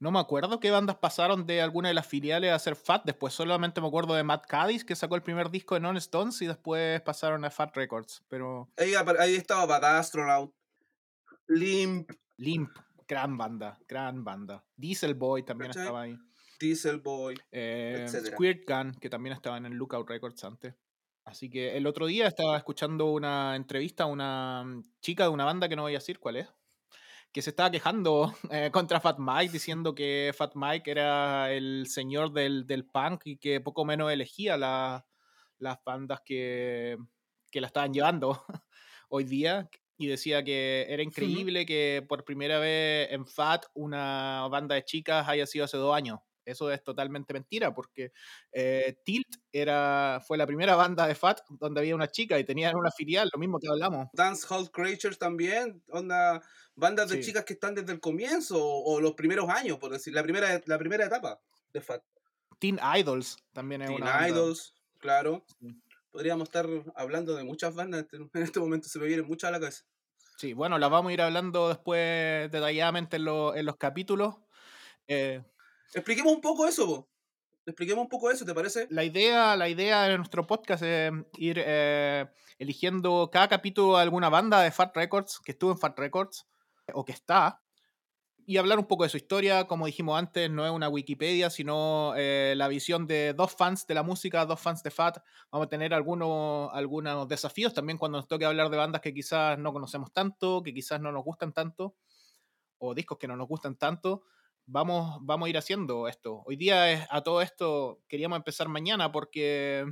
No 0.00 0.12
me 0.12 0.20
acuerdo 0.20 0.60
qué 0.60 0.70
bandas 0.70 0.96
pasaron 0.96 1.44
de 1.44 1.60
alguna 1.60 1.88
de 1.88 1.94
las 1.94 2.06
filiales 2.06 2.52
a 2.52 2.58
ser 2.58 2.76
Fat. 2.76 3.04
Después 3.04 3.34
solamente 3.34 3.80
me 3.80 3.88
acuerdo 3.88 4.14
de 4.14 4.22
Matt 4.22 4.46
Cadiz, 4.46 4.84
que 4.84 4.94
sacó 4.94 5.16
el 5.16 5.22
primer 5.22 5.50
disco 5.50 5.74
de 5.74 5.80
Non-Stones, 5.80 6.40
y 6.42 6.46
después 6.46 7.00
pasaron 7.00 7.44
a 7.44 7.50
Fat 7.50 7.74
Records. 7.74 8.22
Pero... 8.28 8.70
Ahí, 8.76 8.92
ahí 9.18 9.34
estaba 9.34 9.66
Bad 9.66 9.98
Astronaut, 9.98 10.54
Limp. 11.48 12.10
Limp, 12.36 12.70
gran 13.08 13.36
banda, 13.36 13.80
gran 13.88 14.22
banda. 14.22 14.64
Diesel 14.76 15.14
Boy 15.14 15.42
también 15.42 15.70
estaba 15.70 16.02
ahí. 16.02 16.16
Diesel 16.60 16.98
Boy, 16.98 17.36
eh, 17.50 18.06
Squirt 18.08 18.68
Gun, 18.68 18.92
que 19.00 19.10
también 19.10 19.34
estaban 19.34 19.66
en 19.66 19.74
Lookout 19.74 20.08
Records 20.08 20.44
antes. 20.44 20.74
Así 21.28 21.50
que 21.50 21.76
el 21.76 21.86
otro 21.86 22.06
día 22.06 22.26
estaba 22.26 22.56
escuchando 22.56 23.06
una 23.06 23.54
entrevista 23.54 24.04
a 24.04 24.06
una 24.06 24.64
mm, 24.64 24.84
chica 25.02 25.24
de 25.24 25.28
una 25.28 25.44
banda 25.44 25.68
que 25.68 25.76
no 25.76 25.82
voy 25.82 25.92
a 25.92 25.98
decir 25.98 26.18
cuál 26.18 26.36
es, 26.36 26.48
que 27.32 27.42
se 27.42 27.50
estaba 27.50 27.70
quejando 27.70 28.34
eh, 28.50 28.70
contra 28.72 29.00
Fat 29.00 29.18
Mike, 29.18 29.52
diciendo 29.52 29.94
que 29.94 30.32
Fat 30.34 30.52
Mike 30.54 30.90
era 30.90 31.52
el 31.52 31.86
señor 31.86 32.32
del, 32.32 32.66
del 32.66 32.86
punk 32.86 33.26
y 33.26 33.36
que 33.36 33.60
poco 33.60 33.84
menos 33.84 34.10
elegía 34.10 34.56
las 34.56 35.78
bandas 35.84 36.22
que, 36.24 36.96
que 37.50 37.60
la 37.60 37.66
estaban 37.66 37.92
llevando 37.92 38.42
hoy 39.10 39.24
día. 39.24 39.68
Y 40.00 40.06
decía 40.06 40.44
que 40.44 40.86
era 40.88 41.02
increíble 41.02 41.66
que 41.66 42.06
por 42.08 42.24
primera 42.24 42.60
vez 42.60 43.08
en 43.10 43.26
Fat 43.26 43.66
una 43.74 44.46
banda 44.48 44.76
de 44.76 44.84
chicas 44.84 45.28
haya 45.28 45.44
sido 45.44 45.64
hace 45.64 45.76
dos 45.76 45.94
años. 45.94 46.20
Eso 46.48 46.70
es 46.70 46.82
totalmente 46.82 47.34
mentira, 47.34 47.74
porque 47.74 48.12
eh, 48.52 48.98
Tilt 49.04 49.36
era, 49.52 50.22
fue 50.26 50.38
la 50.38 50.46
primera 50.46 50.76
banda 50.76 51.06
de 51.06 51.14
Fat 51.14 51.40
donde 51.50 51.80
había 51.80 51.94
una 51.94 52.08
chica 52.10 52.38
y 52.38 52.44
tenían 52.44 52.74
una 52.74 52.90
filial, 52.90 53.28
lo 53.32 53.38
mismo 53.38 53.58
que 53.58 53.68
hablamos. 53.68 54.08
Dance 54.14 54.46
Hall 54.48 54.70
Creatures 54.70 55.18
también, 55.18 55.82
onda, 55.90 56.42
bandas 56.74 57.10
de 57.10 57.20
chicas 57.20 57.44
que 57.44 57.52
están 57.52 57.74
desde 57.74 57.92
el 57.92 58.00
comienzo 58.00 58.56
o, 58.58 59.00
los 59.00 59.12
primeros 59.12 59.48
años, 59.50 59.78
por 59.78 59.92
decir, 59.92 60.14
la 60.14 60.22
primera, 60.22 60.60
la 60.64 60.78
primera 60.78 61.04
etapa 61.04 61.40
de 61.72 61.80
Fat. 61.82 62.02
Teen 62.58 62.80
Idols 62.96 63.36
también 63.52 63.82
es 63.82 63.88
Teen 63.88 64.04
Idols, 64.28 64.74
claro. 64.98 65.44
Podríamos 66.10 66.48
estar 66.48 66.66
hablando 66.96 67.36
de 67.36 67.44
muchas 67.44 67.74
bandas, 67.74 68.06
en 68.12 68.30
este 68.42 68.58
momento 68.60 68.88
se 68.88 68.98
me 68.98 69.06
vienen 69.06 69.26
muchas 69.26 69.48
a 69.48 69.52
la 69.52 69.60
cabeza. 69.60 69.84
Sí, 70.38 70.52
bueno, 70.52 70.78
las 70.78 70.88
vamos 70.88 71.10
a 71.10 71.12
ir 71.12 71.20
hablando 71.20 71.68
después 71.68 72.50
detalladamente 72.50 73.16
en, 73.16 73.26
en 73.26 73.66
los 73.66 73.76
capítulos. 73.76 74.36
Eh, 75.08 75.42
Expliquemos 75.94 76.32
un 76.32 76.40
poco 76.40 76.66
eso, 76.66 76.86
vos. 76.86 77.04
Expliquemos 77.66 78.02
un 78.02 78.08
poco 78.08 78.30
eso, 78.30 78.44
¿te 78.46 78.54
parece? 78.54 78.86
La 78.90 79.04
idea, 79.04 79.54
la 79.56 79.68
idea 79.68 80.04
de 80.04 80.16
nuestro 80.16 80.46
podcast 80.46 80.82
es 80.82 81.12
ir 81.36 81.62
eh, 81.64 82.26
eligiendo 82.58 83.28
cada 83.30 83.48
capítulo 83.48 83.96
de 83.96 84.02
alguna 84.02 84.30
banda 84.30 84.62
de 84.62 84.70
Fat 84.70 84.96
Records 84.96 85.38
que 85.44 85.52
estuvo 85.52 85.72
en 85.72 85.78
Fat 85.78 85.98
Records 85.98 86.46
o 86.94 87.04
que 87.04 87.12
está. 87.12 87.62
y 88.46 88.56
hablar 88.56 88.78
un 88.78 88.86
poco 88.86 89.04
de 89.04 89.10
su 89.10 89.18
historia. 89.18 89.66
Como 89.66 89.84
dijimos 89.86 90.18
antes, 90.18 90.50
no 90.50 90.64
es 90.64 90.72
una 90.72 90.88
Wikipedia, 90.88 91.50
sino 91.50 92.14
eh, 92.16 92.54
la 92.56 92.68
visión 92.68 93.06
de 93.06 93.34
dos 93.34 93.52
fans 93.54 93.86
de 93.86 93.94
la 93.94 94.02
música, 94.02 94.46
dos 94.46 94.58
fans 94.60 94.82
de 94.82 94.90
Fat. 94.90 95.18
Vamos 95.52 95.66
a 95.66 95.68
tener 95.68 95.92
algunos, 95.92 96.70
algunos 96.72 97.28
desafíos 97.28 97.74
también 97.74 97.98
cuando 97.98 98.16
nos 98.18 98.26
toque 98.28 98.46
hablar 98.46 98.70
de 98.70 98.78
bandas 98.78 99.02
que 99.02 99.12
quizás 99.12 99.58
no 99.58 99.72
conocemos 99.74 100.12
tanto, 100.12 100.62
que 100.62 100.72
quizás 100.72 101.00
no 101.00 101.12
nos 101.12 101.24
gustan 101.24 101.52
tanto, 101.52 101.96
o 102.78 102.94
discos 102.94 103.18
que 103.18 103.28
no 103.28 103.36
nos 103.36 103.48
gustan 103.48 103.76
tanto. 103.76 104.22
Vamos, 104.70 105.16
vamos 105.22 105.46
a 105.46 105.48
ir 105.48 105.56
haciendo 105.56 106.08
esto. 106.08 106.42
Hoy 106.44 106.56
día 106.56 106.92
es, 106.92 107.06
a 107.08 107.22
todo 107.22 107.40
esto 107.40 108.02
queríamos 108.06 108.36
empezar 108.36 108.68
mañana 108.68 109.10
porque 109.10 109.86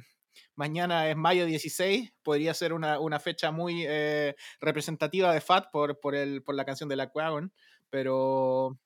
mañana 0.54 1.08
es 1.08 1.16
mayo 1.16 1.46
16, 1.46 2.12
podría 2.22 2.52
ser 2.52 2.74
una, 2.74 3.18
fecha 3.18 3.50
muy 3.50 3.86
eh, 3.88 4.36
representativa 4.60 5.32
de 5.32 5.40
Fat 5.40 5.70
por, 5.72 5.98
por, 5.98 6.14
el, 6.14 6.42
por 6.42 6.54
la 6.54 6.66
canción 6.66 6.90
de 6.90 6.96
La 6.96 7.10
Wagon, 7.14 7.54
pero 7.88 8.78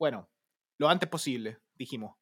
bueno, 0.00 0.28
lo 0.78 0.88
antes 0.88 1.08
posible, 1.08 1.58
dijimos. 1.76 2.16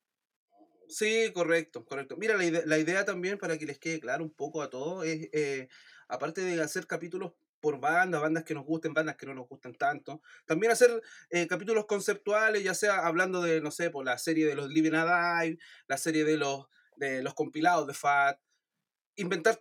Sí, 0.90 1.33
correcto, 1.33 1.83
correcto. 1.87 2.19
Mira, 2.19 2.37
la 2.37 2.78
idea, 2.78 3.07
también, 3.07 3.38
para 3.38 3.57
que 3.57 3.64
les 3.64 3.78
quede 3.78 4.00
claro 4.00 4.23
un 4.23 4.35
poco 4.35 4.61
a 4.61 4.69
todos, 4.69 5.07
es, 5.07 5.31
eh, 5.33 5.69
aparte 6.09 6.43
de 6.43 6.61
hacer 6.61 6.87
capítulos 6.87 7.33
por 7.64 7.80
bandas, 7.80 8.21
bandas 8.21 8.44
que 8.44 8.52
nos 8.52 8.66
gusten, 8.66 8.92
bandas 8.92 9.16
que 9.16 9.25
no 9.25 9.33
nos 9.33 9.49
gustan 9.49 9.75
tanto. 9.75 10.21
También 10.44 10.71
hacer 10.71 11.00
eh, 11.30 11.47
capítulos 11.47 11.87
conceptuales, 11.87 12.62
ya 12.62 12.75
sea 12.75 13.06
hablando 13.06 13.40
de, 13.40 13.62
no 13.62 13.71
sé, 13.71 13.88
por 13.88 14.04
la 14.04 14.18
serie 14.18 14.47
de 14.47 14.54
los 14.54 14.68
Living 14.68 14.92
Alive, 14.92 15.59
la 15.88 15.97
serie 15.97 16.25
de 16.25 16.37
los, 16.37 16.66
de 16.97 17.23
los 17.23 17.33
compilados 17.33 17.87
de 17.87 17.94
Fat, 17.94 18.38
inventar, 19.16 19.59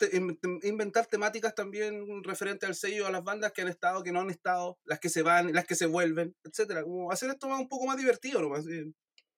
inventar 0.63 1.05
temáticas 1.05 1.55
también 1.55 2.21
referente 2.25 2.65
al 2.65 2.75
sello, 2.75 3.07
a 3.07 3.11
las 3.11 3.23
bandas 3.23 3.53
que 3.53 3.61
han 3.61 3.69
estado, 3.69 4.03
que 4.03 4.11
no 4.11 4.19
han 4.19 4.29
estado, 4.29 4.77
las 4.83 4.99
que 4.99 5.07
se 5.07 5.21
van, 5.21 5.53
las 5.53 5.65
que 5.65 5.75
se 5.75 5.85
vuelven, 5.85 6.35
etcétera. 6.43 6.83
Como 6.83 7.09
hacer 7.09 7.29
esto 7.29 7.47
un 7.47 7.69
poco 7.69 7.85
más 7.85 7.95
divertido, 7.95 8.41
nomás. 8.41 8.65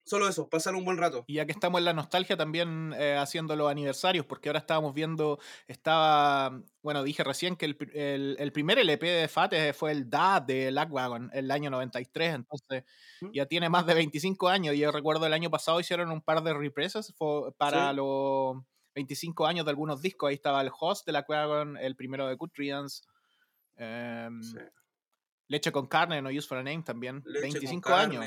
Solo 0.06 0.28
eso, 0.28 0.48
pasar 0.48 0.76
un 0.76 0.84
buen 0.84 0.98
rato. 0.98 1.24
Y 1.26 1.34
ya 1.34 1.46
que 1.46 1.52
estamos 1.52 1.80
en 1.80 1.84
la 1.84 1.92
nostalgia 1.92 2.36
también 2.36 2.94
eh, 2.96 3.16
haciendo 3.16 3.56
los 3.56 3.68
aniversarios, 3.68 4.24
porque 4.24 4.48
ahora 4.48 4.60
estábamos 4.60 4.94
viendo, 4.94 5.40
estaba, 5.66 6.62
bueno, 6.80 7.02
dije 7.02 7.24
recién 7.24 7.56
que 7.56 7.66
el, 7.66 8.36
el, 8.38 8.52
primer 8.52 8.78
LP 8.78 9.04
de 9.04 9.26
Fat 9.26 9.52
fue 9.74 9.90
el 9.90 10.08
Da 10.08 10.38
de 10.38 10.70
Lagwagon, 10.70 11.30
el 11.32 11.50
año 11.50 11.70
93, 11.70 12.36
entonces 12.36 12.84
ya 13.32 13.46
tiene 13.46 13.68
más 13.68 13.84
de 13.84 13.94
25 13.94 14.48
años. 14.48 14.76
Y 14.76 14.78
yo 14.78 14.92
recuerdo 14.92 15.26
el 15.26 15.32
año 15.32 15.50
pasado 15.50 15.80
hicieron 15.80 16.12
un 16.12 16.22
par 16.22 16.40
de 16.44 16.54
represas 16.54 17.12
para 17.58 17.92
los 17.92 18.58
25 18.94 19.44
años 19.44 19.64
de 19.64 19.70
algunos 19.70 20.00
discos. 20.00 20.28
Ahí 20.28 20.36
estaba 20.36 20.60
el 20.60 20.70
host 20.78 21.04
de 21.04 21.12
la 21.12 21.24
Quagon, 21.24 21.78
el 21.78 21.96
primero 21.96 22.28
de 22.28 22.36
Good 22.36 22.52
em, 23.74 24.40
Leche 25.48 25.72
con 25.72 25.88
carne, 25.88 26.22
No 26.22 26.30
Use 26.30 26.46
for 26.46 26.58
a 26.58 26.62
Name 26.62 26.84
también. 26.84 27.24
25 27.24 27.92
años. 27.92 28.24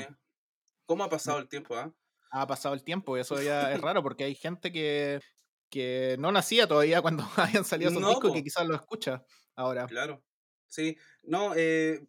¿Cómo 0.90 1.04
ha 1.04 1.08
pasado 1.08 1.38
el 1.38 1.46
tiempo? 1.46 1.76
Ah? 1.76 1.94
Ha 2.32 2.48
pasado 2.48 2.74
el 2.74 2.82
tiempo 2.82 3.16
y 3.16 3.20
eso 3.20 3.40
ya 3.40 3.72
es 3.72 3.80
raro 3.80 4.02
porque 4.02 4.24
hay 4.24 4.34
gente 4.34 4.72
que, 4.72 5.20
que 5.68 6.16
no 6.18 6.32
nacía 6.32 6.66
todavía 6.66 7.00
cuando 7.02 7.24
hayan 7.36 7.64
salido 7.64 7.92
esos 7.92 8.04
discos 8.04 8.32
y 8.32 8.34
que 8.34 8.42
quizás 8.42 8.66
lo 8.66 8.74
escucha 8.74 9.24
ahora. 9.54 9.86
Claro. 9.86 10.20
Sí, 10.66 10.98
no, 11.22 11.52
eh, 11.54 12.04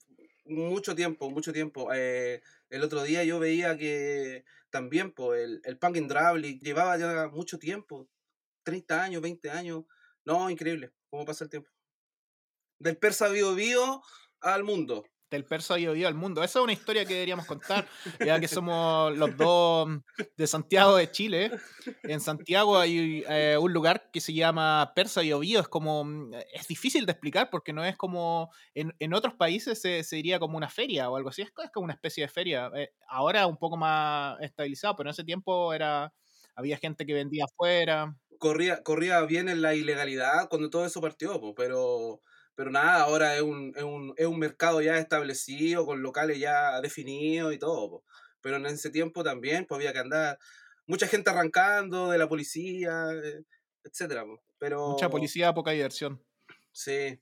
mucho 0.45 0.95
tiempo, 0.95 1.29
mucho 1.29 1.53
tiempo. 1.53 1.93
Eh, 1.93 2.41
el 2.71 2.81
otro 2.81 3.03
día 3.03 3.23
yo 3.23 3.37
veía 3.37 3.77
que 3.77 4.45
también 4.71 5.11
pues, 5.11 5.43
el, 5.43 5.61
el 5.63 5.77
Punk 5.77 5.97
llevaba 6.59 6.97
ya 6.97 7.27
mucho 7.27 7.59
tiempo 7.59 8.09
30 8.63 9.03
años, 9.03 9.21
20 9.21 9.51
años. 9.51 9.83
No, 10.25 10.49
increíble 10.49 10.91
cómo 11.11 11.23
pasa 11.23 11.43
el 11.43 11.51
tiempo. 11.51 11.69
Del 12.79 12.97
persa 12.97 13.27
Bio 13.27 13.53
Bio 13.53 14.01
al 14.39 14.63
mundo. 14.63 15.05
Del 15.31 15.45
persa 15.45 15.75
Bio 15.75 15.93
Bio 15.93 16.09
al 16.09 16.13
mundo. 16.13 16.43
Esa 16.43 16.59
es 16.59 16.63
una 16.63 16.73
historia 16.73 17.05
que 17.05 17.13
deberíamos 17.13 17.45
contar, 17.45 17.87
ya 18.19 18.37
que 18.41 18.49
somos 18.49 19.17
los 19.17 19.37
dos 19.37 19.89
de 20.35 20.45
Santiago 20.45 20.97
de 20.97 21.09
Chile. 21.09 21.51
En 22.03 22.19
Santiago 22.19 22.77
hay 22.77 23.23
eh, 23.29 23.57
un 23.57 23.71
lugar 23.71 24.11
que 24.11 24.19
se 24.19 24.33
llama 24.33 24.91
Persa 24.93 25.21
Bio 25.21 25.39
Bio. 25.39 25.61
Es 25.61 25.69
como. 25.69 26.03
Mm, 26.03 26.33
es 26.53 26.67
difícil 26.67 27.05
de 27.05 27.13
explicar 27.13 27.49
porque 27.49 27.71
no 27.71 27.85
es 27.85 27.95
como. 27.95 28.51
En, 28.75 29.13
otros 29.13 29.33
países 29.35 29.81
se, 29.81 30.03
diría 30.15 30.37
como 30.37 30.57
una 30.57 30.69
feria 30.69 31.09
o 31.09 31.15
algo 31.15 31.29
así. 31.29 31.43
Es, 31.43 31.51
como 31.73 31.85
una 31.85 31.93
especie 31.93 32.25
de 32.25 32.27
feria. 32.27 32.69
Eh, 32.75 32.91
ahora 33.07 33.47
un 33.47 33.57
poco 33.57 33.77
más 33.77 34.37
estabilizado, 34.41 34.97
pero 34.97 35.09
en 35.09 35.11
ese 35.11 35.23
tiempo 35.23 35.73
era. 35.73 36.13
Había 36.55 36.77
gente 36.77 37.05
que 37.05 37.13
vendía 37.13 37.45
afuera 37.45 38.13
corría, 38.41 38.81
corría 38.81 39.21
bien 39.21 39.47
en 39.49 39.61
la 39.61 39.75
ilegalidad 39.75 40.49
cuando 40.49 40.69
todo 40.71 40.83
eso 40.83 40.99
partió, 40.99 41.39
pero, 41.55 42.21
pero 42.55 42.69
nada, 42.69 43.01
ahora 43.01 43.35
es 43.35 43.41
un, 43.41 43.73
es, 43.75 43.83
un, 43.83 44.13
es 44.17 44.25
un, 44.25 44.39
mercado 44.39 44.81
ya 44.81 44.97
establecido, 44.97 45.85
con 45.85 46.01
locales 46.01 46.39
ya 46.39 46.81
definidos 46.81 47.53
y 47.53 47.57
todo. 47.57 48.03
Pero 48.41 48.57
en 48.57 48.65
ese 48.65 48.89
tiempo 48.89 49.23
también 49.23 49.65
pues, 49.65 49.77
había 49.77 49.93
que 49.93 49.99
andar 49.99 50.37
mucha 50.85 51.07
gente 51.07 51.29
arrancando 51.29 52.09
de 52.09 52.17
la 52.17 52.27
policía, 52.27 53.09
eh, 53.13 53.43
etcétera. 53.83 54.25
Pero, 54.59 54.89
mucha 54.89 55.09
policía, 55.09 55.53
poca 55.53 55.71
diversión. 55.71 56.21
Sí. 56.71 57.19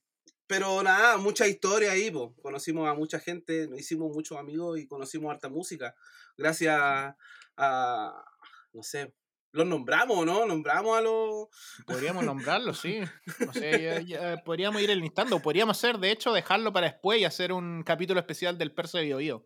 Pero 0.48 0.82
nada, 0.82 1.18
mucha 1.18 1.48
historia 1.48 1.92
ahí, 1.92 2.10
pues. 2.10 2.32
conocimos 2.42 2.90
a 2.90 2.96
mucha 2.96 3.20
gente, 3.20 3.70
hicimos 3.78 4.12
muchos 4.12 4.38
amigos 4.38 4.80
y 4.80 4.88
conocimos 4.88 5.32
harta 5.32 5.48
música. 5.48 5.96
Gracias 6.38 6.76
a, 6.76 8.26
no 8.74 8.82
sé, 8.82 9.14
los 9.52 9.66
nombramos, 9.68 10.26
¿no? 10.26 10.46
Nombramos 10.46 10.98
a 10.98 11.02
los. 11.02 11.48
Podríamos 11.88 12.24
nombrarlos, 12.24 12.80
sí. 12.80 13.00
O 13.48 13.54
sea, 13.54 14.44
podríamos 14.44 14.82
ir 14.82 14.90
enlistando. 14.90 15.42
Podríamos 15.42 15.78
hacer, 15.78 15.98
de 15.98 16.12
hecho, 16.12 16.34
dejarlo 16.34 16.72
para 16.72 16.88
después 16.88 17.20
y 17.20 17.26
hacer 17.26 17.52
un 17.52 17.84
capítulo 17.84 18.20
especial 18.20 18.58
del 18.58 18.74
Perso 18.74 18.98
de 18.98 19.16
Bio, 19.16 19.46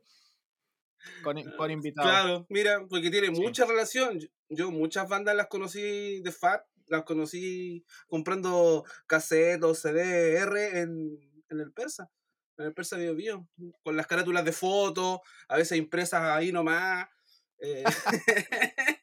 Con, 1.24 1.42
con, 1.58 1.72
invitados. 1.72 2.12
Claro, 2.12 2.46
mira, 2.50 2.86
porque 2.90 3.10
tiene 3.10 3.32
mucha 3.32 3.66
relación. 3.66 4.20
Yo 4.50 4.72
muchas 4.72 5.08
bandas 5.08 5.36
las 5.36 5.48
conocí 5.48 6.22
de 6.22 6.32
Fat, 6.32 6.64
las 6.88 7.04
conocí 7.04 7.86
comprando 8.08 8.84
cassette 9.08 9.64
o 9.64 9.74
CDR 9.74 10.58
en, 10.80 11.18
en 11.50 11.60
el 11.60 11.72
Persa. 11.72 12.10
En 12.58 12.66
el 12.66 12.74
Persa 12.74 12.98
Bio 12.98 13.16
Bio. 13.16 13.48
Con 13.84 13.96
las 13.96 14.08
carátulas 14.08 14.44
de 14.44 14.52
fotos, 14.52 15.20
a 15.48 15.58
veces 15.58 15.78
impresas 15.78 16.22
ahí 16.24 16.52
nomás. 16.52 17.08
Eh, 17.60 17.84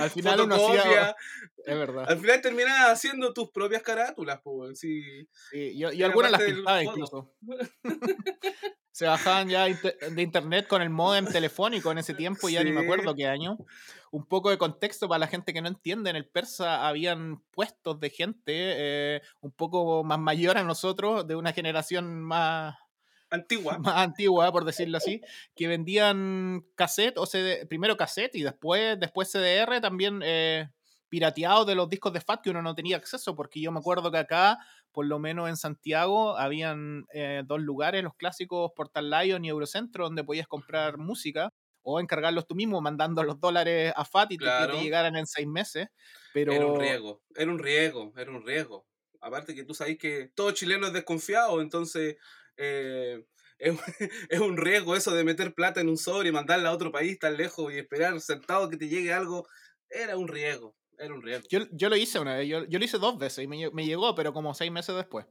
al 0.00 0.10
final 0.10 0.40
uno 0.40 0.54
hacía, 0.54 1.16
es 1.64 1.78
verdad. 1.78 2.04
Al 2.08 2.18
final 2.18 2.40
terminabas 2.40 2.92
haciendo 2.92 3.32
tus 3.32 3.50
propias 3.50 3.82
carátulas, 3.82 4.40
pues. 4.42 4.78
Sí. 4.78 5.28
sí 5.50 5.76
yo, 5.76 5.88
algunas 6.04 6.32
las 6.32 6.42
pintaba 6.42 6.82
incluso. 6.82 7.32
Se 8.92 9.04
bajaban 9.04 9.50
ya 9.50 9.66
de 9.66 10.22
internet 10.22 10.66
con 10.66 10.80
el 10.80 10.88
modem 10.88 11.26
telefónico 11.26 11.92
en 11.92 11.98
ese 11.98 12.14
tiempo, 12.14 12.48
ya 12.48 12.64
ni 12.64 12.72
me 12.72 12.80
acuerdo 12.80 13.14
qué 13.14 13.26
año. 13.26 13.58
Un 14.10 14.24
poco 14.24 14.48
de 14.48 14.56
contexto 14.56 15.06
para 15.06 15.18
la 15.18 15.26
gente 15.26 15.52
que 15.52 15.60
no 15.60 15.68
entiende, 15.68 16.08
en 16.08 16.16
el 16.16 16.26
persa 16.26 16.88
habían 16.88 17.42
puestos 17.50 18.00
de 18.00 18.08
gente 18.08 18.52
eh, 18.54 19.20
un 19.42 19.52
poco 19.52 20.02
más 20.02 20.18
mayor 20.18 20.56
a 20.56 20.64
nosotros, 20.64 21.26
de 21.26 21.36
una 21.36 21.52
generación 21.52 22.22
más, 22.22 22.74
antigua. 23.30 23.78
Más 23.94 23.96
antigua, 23.96 24.50
por 24.52 24.64
decirlo 24.64 24.98
así, 24.98 25.20
que 25.54 25.68
vendían 25.68 26.64
cassette, 26.74 27.18
o 27.18 27.26
CD, 27.26 27.66
primero 27.66 27.96
cassette 27.96 28.34
y 28.36 28.42
después, 28.42 28.98
después 28.98 29.30
CDR 29.30 29.80
también 29.80 30.20
eh, 30.24 30.68
pirateados 31.08 31.66
de 31.66 31.74
los 31.74 31.88
discos 31.88 32.12
de 32.12 32.20
FAT 32.20 32.42
que 32.42 32.50
uno 32.50 32.62
no 32.62 32.74
tenía 32.74 32.96
acceso, 32.96 33.34
porque 33.34 33.60
yo 33.60 33.72
me 33.72 33.78
acuerdo 33.78 34.10
que 34.10 34.18
acá, 34.18 34.58
por 34.92 35.06
lo 35.06 35.18
menos 35.18 35.48
en 35.48 35.56
Santiago, 35.56 36.36
habían 36.36 37.06
eh, 37.12 37.42
dos 37.46 37.60
lugares, 37.60 38.02
los 38.02 38.14
clásicos 38.14 38.72
Portal 38.74 39.10
Lion 39.10 39.44
y 39.44 39.48
Eurocentro, 39.48 40.04
donde 40.04 40.24
podías 40.24 40.48
comprar 40.48 40.98
música 40.98 41.52
o 41.88 42.00
encargarlos 42.00 42.48
tú 42.48 42.56
mismo 42.56 42.80
mandando 42.80 43.22
los 43.22 43.38
dólares 43.38 43.92
a 43.94 44.04
FAT 44.04 44.32
y 44.32 44.38
que 44.38 44.44
te 44.44 44.82
llegaran 44.82 45.16
en 45.16 45.26
seis 45.26 45.46
meses. 45.46 45.86
Pero... 46.34 46.52
Era 46.52 46.66
un 46.66 46.80
riesgo, 46.80 47.22
era 47.34 47.50
un 47.50 47.58
riesgo, 47.60 48.12
era 48.16 48.30
un 48.32 48.44
riesgo. 48.44 48.86
Aparte 49.20 49.54
que 49.54 49.64
tú 49.64 49.72
sabes 49.72 49.96
que 49.96 50.30
todo 50.34 50.50
chileno 50.50 50.88
es 50.88 50.92
desconfiado, 50.92 51.60
entonces 51.60 52.16
eh, 52.56 53.24
es, 53.58 54.40
un 54.40 54.56
riesgo 54.56 54.96
eso 54.96 55.14
de 55.14 55.24
meter 55.24 55.54
plata 55.54 55.80
en 55.80 55.88
un 55.88 55.96
sobre 55.96 56.28
y 56.28 56.32
mandarla 56.32 56.70
a 56.70 56.72
otro 56.72 56.92
país 56.92 57.18
tan 57.18 57.36
lejos 57.36 57.72
y 57.72 57.78
esperar 57.78 58.20
sentado 58.20 58.68
que 58.68 58.76
te 58.76 58.88
llegue 58.88 59.12
algo. 59.12 59.46
Era 59.88 60.16
un 60.16 60.28
riesgo, 60.28 60.76
era 60.98 61.14
un 61.14 61.22
riesgo. 61.22 61.48
Yo, 61.48 61.88
lo 61.88 61.96
hice 61.96 62.18
una 62.18 62.36
vez, 62.36 62.48
yo, 62.48 62.64
yo, 62.64 62.78
lo 62.78 62.84
hice 62.84 62.98
dos 62.98 63.18
veces 63.18 63.44
y 63.44 63.46
me, 63.46 63.70
me 63.70 63.86
llegó, 63.86 64.14
pero 64.14 64.32
como 64.32 64.54
seis 64.54 64.70
meses 64.70 64.94
después. 64.94 65.26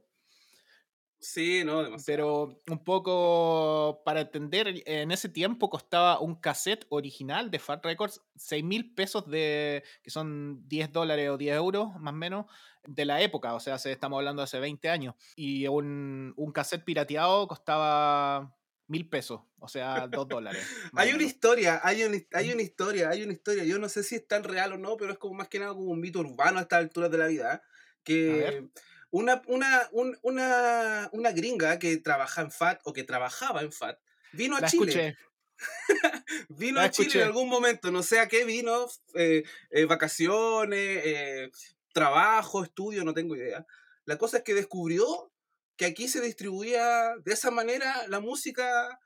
Sí, 1.26 1.64
no, 1.64 1.82
demasiado. 1.82 2.04
Pero 2.06 2.62
un 2.68 2.84
poco 2.84 4.00
para 4.04 4.20
entender, 4.20 4.82
en 4.86 5.10
ese 5.10 5.28
tiempo 5.28 5.68
costaba 5.68 6.20
un 6.20 6.36
cassette 6.36 6.86
original 6.88 7.50
de 7.50 7.58
Fat 7.58 7.84
Records 7.84 8.22
6 8.36 8.62
mil 8.62 8.94
pesos 8.94 9.28
de, 9.28 9.82
que 10.04 10.10
son 10.10 10.68
10 10.68 10.92
dólares 10.92 11.28
o 11.30 11.36
10 11.36 11.56
euros 11.56 11.88
más 11.98 12.14
o 12.14 12.16
menos, 12.16 12.46
de 12.86 13.04
la 13.04 13.20
época, 13.20 13.54
o 13.54 13.60
sea, 13.60 13.74
estamos 13.74 14.18
hablando 14.18 14.40
de 14.40 14.44
hace 14.44 14.60
20 14.60 14.88
años. 14.88 15.16
Y 15.34 15.66
un, 15.66 16.32
un 16.36 16.52
cassette 16.52 16.84
pirateado 16.84 17.48
costaba 17.48 18.56
mil 18.86 19.08
pesos, 19.08 19.40
o 19.58 19.66
sea, 19.66 20.06
dos 20.06 20.28
dólares. 20.28 20.64
hay 20.94 21.12
una 21.12 21.24
historia, 21.24 21.80
hay, 21.82 22.02
hay 22.32 22.52
una 22.52 22.62
historia, 22.62 23.10
hay 23.10 23.24
una 23.24 23.32
historia. 23.32 23.64
Yo 23.64 23.80
no 23.80 23.88
sé 23.88 24.04
si 24.04 24.14
es 24.14 24.28
tan 24.28 24.44
real 24.44 24.74
o 24.74 24.78
no, 24.78 24.96
pero 24.96 25.10
es 25.10 25.18
como 25.18 25.34
más 25.34 25.48
que 25.48 25.58
nada 25.58 25.74
como 25.74 25.90
un 25.90 26.00
mito 26.00 26.20
urbano 26.20 26.60
a 26.60 26.62
estas 26.62 26.78
alturas 26.78 27.10
de 27.10 27.18
la 27.18 27.26
vida. 27.26 27.62
Que 28.04 28.68
una, 29.16 29.42
una, 29.46 29.88
una, 30.22 31.08
una 31.12 31.32
gringa 31.32 31.78
que 31.78 31.96
trabaja 31.96 32.42
en 32.42 32.50
FAT 32.50 32.80
o 32.84 32.92
que 32.92 33.04
trabajaba 33.04 33.62
en 33.62 33.72
FAT 33.72 33.98
vino 34.32 34.56
a 34.56 34.66
Chile. 34.66 35.16
vino 36.50 36.80
a 36.80 36.90
Chile 36.90 37.20
en 37.20 37.26
algún 37.26 37.48
momento, 37.48 37.90
no 37.90 38.02
sé 38.02 38.20
a 38.20 38.28
qué 38.28 38.44
vino, 38.44 38.86
eh, 39.14 39.42
eh, 39.70 39.84
vacaciones, 39.86 41.02
eh, 41.04 41.50
trabajo, 41.94 42.62
estudio, 42.62 43.04
no 43.04 43.14
tengo 43.14 43.36
idea. 43.36 43.64
La 44.04 44.18
cosa 44.18 44.38
es 44.38 44.42
que 44.42 44.54
descubrió 44.54 45.32
que 45.76 45.86
aquí 45.86 46.08
se 46.08 46.20
distribuía 46.20 47.14
de 47.24 47.32
esa 47.32 47.50
manera 47.50 48.06
la 48.08 48.20
música 48.20 49.00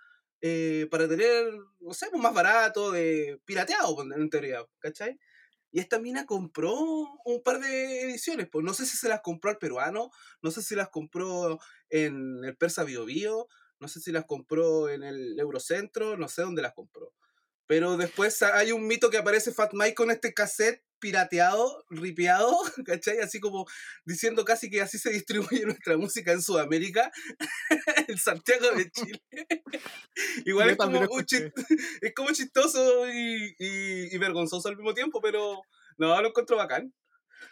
para 0.90 1.06
tener, 1.06 1.52
no 1.80 1.92
sé, 1.92 2.06
pues, 2.10 2.22
más 2.22 2.32
barato, 2.32 2.90
de 2.90 3.38
pirateado, 3.44 3.94
pues, 3.94 4.08
en 4.16 4.30
teoría, 4.30 4.64
¿cachai? 4.78 5.18
Y 5.72 5.80
esta 5.80 5.98
mina 5.98 6.26
compró 6.26 6.74
un 7.24 7.42
par 7.44 7.60
de 7.60 8.02
ediciones, 8.02 8.48
pues 8.50 8.64
no 8.64 8.74
sé 8.74 8.86
si 8.86 8.96
se 8.96 9.08
las 9.08 9.20
compró 9.20 9.50
al 9.50 9.58
peruano, 9.58 10.10
no 10.42 10.50
sé 10.50 10.62
si 10.62 10.74
las 10.74 10.88
compró 10.88 11.60
en 11.88 12.44
el 12.44 12.56
Persa 12.56 12.84
Bio 12.84 13.06
no 13.80 13.88
sé 13.88 14.00
si 14.00 14.12
las 14.12 14.26
compró 14.26 14.90
en 14.90 15.02
el 15.02 15.38
Eurocentro, 15.40 16.16
no 16.16 16.28
sé 16.28 16.42
dónde 16.42 16.62
las 16.62 16.74
compró. 16.74 17.12
Pero 17.70 17.96
después 17.96 18.42
hay 18.42 18.72
un 18.72 18.88
mito 18.88 19.10
que 19.10 19.18
aparece 19.18 19.52
Fat 19.52 19.74
Mike 19.74 19.94
con 19.94 20.10
este 20.10 20.34
cassette 20.34 20.82
pirateado, 20.98 21.84
ripiado, 21.88 22.52
¿cachai? 22.84 23.20
Así 23.20 23.38
como 23.38 23.64
diciendo 24.04 24.44
casi 24.44 24.68
que 24.68 24.80
así 24.80 24.98
se 24.98 25.10
distribuye 25.10 25.64
nuestra 25.66 25.96
música 25.96 26.32
en 26.32 26.42
Sudamérica, 26.42 27.12
en 28.08 28.18
Santiago 28.18 28.72
de 28.72 28.90
Chile. 28.90 29.22
Igual 30.46 30.70
es 30.70 30.76
como, 30.78 31.00
es 31.00 32.12
como, 32.12 32.32
chistoso 32.32 33.08
y, 33.08 33.54
y, 33.60 34.18
vergonzoso 34.18 34.68
al 34.68 34.76
mismo 34.76 34.92
tiempo, 34.92 35.20
pero 35.20 35.62
no, 35.96 36.20
lo 36.20 36.28
encuentro 36.28 36.56
bacán. 36.56 36.92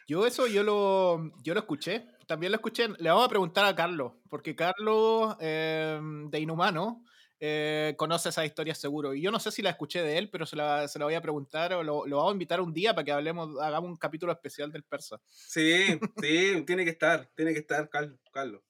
Yo 0.09 0.27
eso 0.27 0.49
yo 0.49 0.65
lo, 0.65 1.31
yo 1.45 1.55
lo 1.55 1.61
escuché, 1.61 2.09
también 2.27 2.51
lo 2.51 2.57
escuché. 2.57 2.89
Le 2.99 3.11
vamos 3.11 3.27
a 3.27 3.31
preguntar 3.31 3.67
a 3.67 3.77
Carlos, 3.77 4.15
porque 4.29 4.57
Carlos 4.57 5.37
em, 5.39 6.29
de 6.29 6.41
Inhumano 6.41 7.05
eh, 7.41 7.95
conoce 7.97 8.31
esa 8.31 8.45
historia 8.45 8.75
seguro. 8.75 9.15
Y 9.15 9.23
yo 9.23 9.31
no 9.31 9.39
sé 9.39 9.51
si 9.51 9.63
la 9.63 9.71
escuché 9.71 10.03
de 10.03 10.19
él, 10.19 10.31
pero 10.31 10.47
se 10.47 10.57
la, 10.57 10.89
se 10.89 10.99
la 10.99 11.05
voy 11.05 11.15
a 11.15 11.23
preguntar 11.23 11.73
o 11.73 11.83
lo, 11.83 12.07
lo, 12.07 12.17
vamos 12.17 12.33
a 12.33 12.35
invitar 12.35 12.61
un 12.61 12.73
día 12.73 12.95
para 12.95 13.05
que 13.05 13.13
hablemos, 13.13 13.61
hagamos 13.61 13.91
un 13.91 13.97
capítulo 13.97 14.33
especial 14.33 14.73
del 14.73 14.85
persa. 14.85 15.21
Sí, 15.29 15.99
sí, 16.21 16.65
tiene 16.67 16.85
que 16.85 16.91
estar, 16.91 17.31
tiene 17.35 17.53
que 17.53 17.61
estar 17.61 17.89
Carlos. 17.89 18.63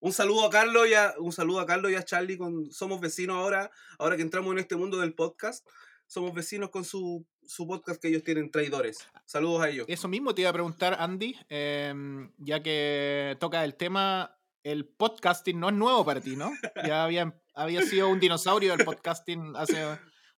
Un 0.00 0.12
saludo 0.12 0.46
a 0.46 0.50
Carlos 0.50 0.88
y 0.88 0.94
a, 0.94 1.14
un 1.18 1.32
saludo 1.32 1.60
a 1.60 1.66
Carlos 1.66 1.90
y 1.90 1.96
a 1.96 2.04
Charlie, 2.04 2.38
con, 2.38 2.70
somos 2.70 3.00
vecinos 3.00 3.36
ahora, 3.36 3.70
ahora 3.98 4.16
que 4.16 4.22
entramos 4.22 4.52
en 4.52 4.60
este 4.60 4.76
mundo 4.76 4.98
del 4.98 5.14
podcast, 5.14 5.66
somos 6.06 6.32
vecinos 6.32 6.70
con 6.70 6.84
su, 6.84 7.26
su 7.44 7.66
podcast 7.66 8.00
que 8.00 8.08
ellos 8.08 8.22
tienen, 8.22 8.50
Traidores. 8.50 9.08
Saludos 9.26 9.62
a 9.62 9.68
ellos. 9.68 9.86
Eso 9.88 10.06
mismo 10.06 10.34
te 10.34 10.42
iba 10.42 10.50
a 10.50 10.52
preguntar, 10.52 10.96
Andy, 11.00 11.36
em, 11.48 12.32
ya 12.38 12.62
que 12.62 13.36
toca 13.40 13.64
el 13.64 13.74
tema, 13.74 14.38
el 14.62 14.86
podcasting 14.86 15.58
no 15.58 15.68
es 15.68 15.74
nuevo 15.74 16.04
para 16.04 16.20
ti, 16.20 16.36
¿no? 16.36 16.52
Ya 16.86 17.04
había 17.04 17.34
había 17.58 17.82
sido 17.82 18.08
un 18.08 18.20
dinosaurio 18.20 18.76
del 18.76 18.84
podcasting 18.84 19.56
hace 19.56 19.84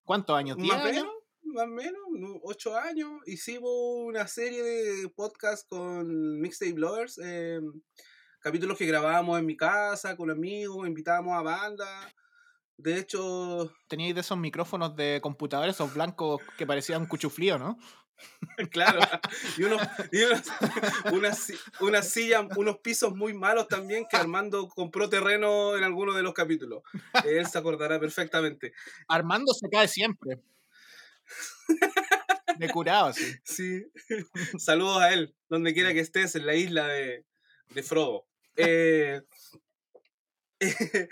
cuántos 0.04 0.36
años, 0.36 0.56
¿10 0.56 0.66
más 0.66 0.84
años? 0.86 1.06
más 1.42 1.64
o 1.64 1.68
menos, 1.68 2.00
ocho 2.42 2.76
años. 2.76 3.10
Hicimos 3.26 3.70
una 4.06 4.26
serie 4.26 4.62
de 4.62 5.08
podcasts 5.10 5.66
con 5.68 6.40
Mixtape 6.40 6.78
Lovers, 6.78 7.18
em, 7.18 7.82
capítulos 8.40 8.78
que 8.78 8.86
grabábamos 8.86 9.38
en 9.38 9.46
mi 9.46 9.56
casa 9.56 10.16
con 10.16 10.30
amigos, 10.30 10.86
invitábamos 10.86 11.36
a 11.36 11.42
bandas. 11.42 12.14
De 12.78 12.98
hecho. 12.98 13.70
Teníais 13.88 14.14
de 14.14 14.22
esos 14.22 14.38
micrófonos 14.38 14.96
de 14.96 15.20
computadores, 15.22 15.74
esos 15.74 15.92
blancos 15.92 16.40
que 16.56 16.66
parecían 16.66 17.06
cuchuflío, 17.06 17.58
¿no? 17.58 17.76
claro, 18.70 19.00
y, 19.56 19.64
unos, 19.64 19.80
y 20.12 20.22
unas, 21.80 22.08
sillas, 22.08 22.44
unos 22.56 22.78
pisos 22.78 23.14
muy 23.14 23.32
malos 23.34 23.68
también 23.68 24.06
que 24.10 24.16
Armando 24.16 24.68
compró 24.68 25.08
terreno 25.08 25.76
en 25.76 25.84
alguno 25.84 26.12
de 26.14 26.22
los 26.22 26.34
capítulos. 26.34 26.82
Él 27.24 27.46
se 27.46 27.58
acordará 27.58 27.98
perfectamente. 27.98 28.72
Armando 29.08 29.52
se 29.52 29.68
cae 29.68 29.88
siempre. 29.88 30.40
De 32.58 32.68
curado, 32.68 33.12
sí. 33.12 33.34
Sí. 33.44 33.86
Saludos 34.58 35.00
a 35.00 35.12
él, 35.12 35.34
donde 35.48 35.72
quiera 35.72 35.92
que 35.92 36.00
estés, 36.00 36.34
en 36.34 36.46
la 36.46 36.54
isla 36.54 36.88
de, 36.88 37.24
de 37.70 37.82
Frodo. 37.82 38.26
Eh, 38.56 39.22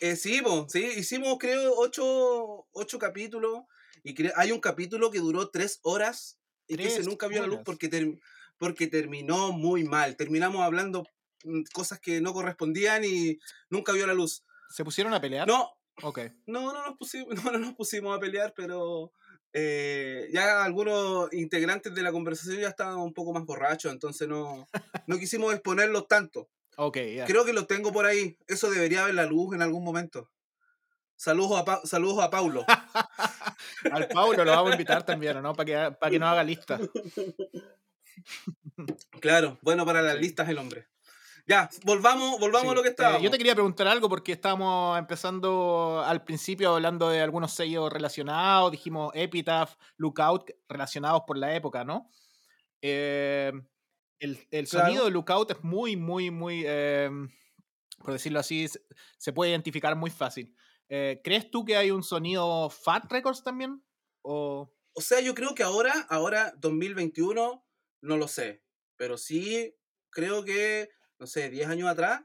eh, 0.00 0.16
sí, 0.16 0.42
sí, 0.68 0.84
hicimos 0.96 1.38
creo 1.38 1.72
ocho, 1.76 2.66
ocho 2.72 2.98
capítulos 2.98 3.62
y 4.02 4.14
hay 4.36 4.52
un 4.52 4.60
capítulo 4.60 5.10
que 5.10 5.18
duró 5.18 5.50
tres 5.50 5.80
horas 5.82 6.39
y 6.70 6.76
que 6.76 6.90
se 6.90 7.02
nunca 7.02 7.26
vio 7.26 7.40
la 7.40 7.48
luz 7.48 7.60
porque, 7.64 8.18
porque 8.56 8.86
terminó 8.86 9.52
muy 9.52 9.84
mal. 9.84 10.16
Terminamos 10.16 10.62
hablando 10.62 11.04
mm, 11.44 11.62
cosas 11.72 11.98
que 12.00 12.20
no 12.20 12.32
correspondían 12.32 13.04
y 13.04 13.38
nunca 13.68 13.92
vio 13.92 14.06
la 14.06 14.14
luz. 14.14 14.44
¿Se 14.70 14.84
pusieron 14.84 15.12
a 15.12 15.20
pelear? 15.20 15.48
No. 15.48 15.70
No, 16.46 16.72
no 16.72 16.86
nos 16.86 16.96
pusimos, 16.96 17.28
no, 17.44 17.58
nos 17.58 17.74
pusimos 17.74 18.16
a 18.16 18.20
pelear, 18.20 18.54
pero 18.56 19.12
eh, 19.52 20.28
ya 20.32 20.64
algunos 20.64 21.32
integrantes 21.32 21.94
de 21.94 22.02
la 22.02 22.12
conversación 22.12 22.60
ya 22.60 22.68
estaban 22.68 22.98
un 22.98 23.12
poco 23.12 23.32
más 23.32 23.44
borrachos, 23.44 23.92
entonces 23.92 24.28
no, 24.28 24.66
no 25.06 25.18
quisimos 25.18 25.52
exponerlos 25.52 26.06
tanto. 26.06 26.48
Okay, 26.76 27.20
Creo 27.26 27.44
que 27.44 27.52
los 27.52 27.66
tengo 27.66 27.92
por 27.92 28.06
ahí. 28.06 28.38
Eso 28.46 28.70
debería 28.70 29.04
ver 29.04 29.14
la 29.14 29.26
luz 29.26 29.54
en 29.54 29.60
algún 29.60 29.84
momento. 29.84 30.30
Saludos 31.16 31.62
a, 31.66 31.86
saludos 31.86 32.24
a 32.24 32.30
Paulo. 32.30 32.64
Al 33.92 34.08
Paulo 34.08 34.44
lo 34.44 34.50
vamos 34.50 34.70
a 34.70 34.74
invitar 34.74 35.04
también, 35.04 35.40
¿no? 35.42 35.54
Para 35.54 35.64
que, 35.64 35.96
para 35.96 36.10
que 36.10 36.18
nos 36.18 36.28
haga 36.28 36.44
lista. 36.44 36.78
Claro, 39.20 39.58
bueno 39.62 39.84
para 39.84 40.02
las 40.02 40.18
listas 40.18 40.48
el 40.48 40.58
hombre. 40.58 40.86
Ya, 41.46 41.68
volvamos, 41.84 42.38
volvamos 42.38 42.72
a 42.72 42.74
lo 42.74 42.82
que 42.82 42.90
estaba. 42.90 43.18
Eh, 43.18 43.22
yo 43.22 43.30
te 43.30 43.38
quería 43.38 43.54
preguntar 43.54 43.88
algo 43.88 44.08
porque 44.08 44.32
estábamos 44.32 44.98
empezando 44.98 46.02
al 46.06 46.22
principio 46.22 46.74
hablando 46.74 47.08
de 47.08 47.20
algunos 47.20 47.52
sellos 47.52 47.92
relacionados, 47.92 48.70
dijimos 48.70 49.10
Epitaph, 49.14 49.74
Lookout, 49.96 50.50
relacionados 50.68 51.22
por 51.26 51.36
la 51.38 51.54
época, 51.54 51.84
¿no? 51.84 52.08
Eh, 52.82 53.52
el, 54.20 54.66
sonido 54.66 55.06
de 55.06 55.10
Lookout 55.10 55.50
es 55.50 55.64
muy, 55.64 55.96
muy, 55.96 56.30
muy, 56.30 56.62
eh, 56.66 57.10
por 57.98 58.12
decirlo 58.12 58.38
así, 58.38 58.68
se 59.18 59.32
puede 59.32 59.50
identificar 59.50 59.96
muy 59.96 60.10
fácil. 60.10 60.54
Eh, 60.90 61.20
¿Crees 61.22 61.50
tú 61.50 61.64
que 61.64 61.76
hay 61.76 61.92
un 61.92 62.02
sonido 62.02 62.68
Fat 62.68 63.10
Records 63.10 63.44
también? 63.44 63.82
O... 64.22 64.70
o 64.92 65.00
sea, 65.00 65.20
yo 65.20 65.34
creo 65.34 65.54
que 65.54 65.62
ahora, 65.62 65.92
ahora 66.10 66.52
2021, 66.58 67.64
no 68.02 68.16
lo 68.16 68.28
sé. 68.28 68.62
Pero 68.96 69.16
sí 69.16 69.74
creo 70.10 70.44
que, 70.44 70.90
no 71.18 71.26
sé, 71.26 71.48
10 71.48 71.68
años 71.68 71.88
atrás, 71.88 72.22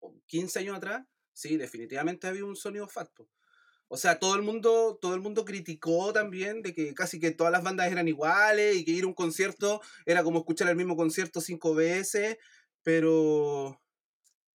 o 0.00 0.16
15 0.26 0.60
años 0.60 0.76
atrás, 0.78 1.06
sí, 1.34 1.58
definitivamente 1.58 2.26
había 2.26 2.46
un 2.46 2.56
sonido 2.56 2.88
Fat. 2.88 3.10
O 3.88 3.98
sea, 3.98 4.18
todo 4.18 4.34
el 4.34 4.42
mundo, 4.42 4.98
todo 5.00 5.14
el 5.14 5.20
mundo 5.20 5.44
criticó 5.44 6.12
también 6.14 6.62
de 6.62 6.74
que 6.74 6.94
casi 6.94 7.20
que 7.20 7.32
todas 7.32 7.52
las 7.52 7.62
bandas 7.62 7.92
eran 7.92 8.08
iguales 8.08 8.76
y 8.76 8.84
que 8.84 8.92
ir 8.92 9.04
a 9.04 9.08
un 9.08 9.14
concierto 9.14 9.82
era 10.06 10.24
como 10.24 10.38
escuchar 10.38 10.68
el 10.68 10.76
mismo 10.76 10.96
concierto 10.96 11.40
cinco 11.40 11.74
veces, 11.74 12.38
pero... 12.82 13.78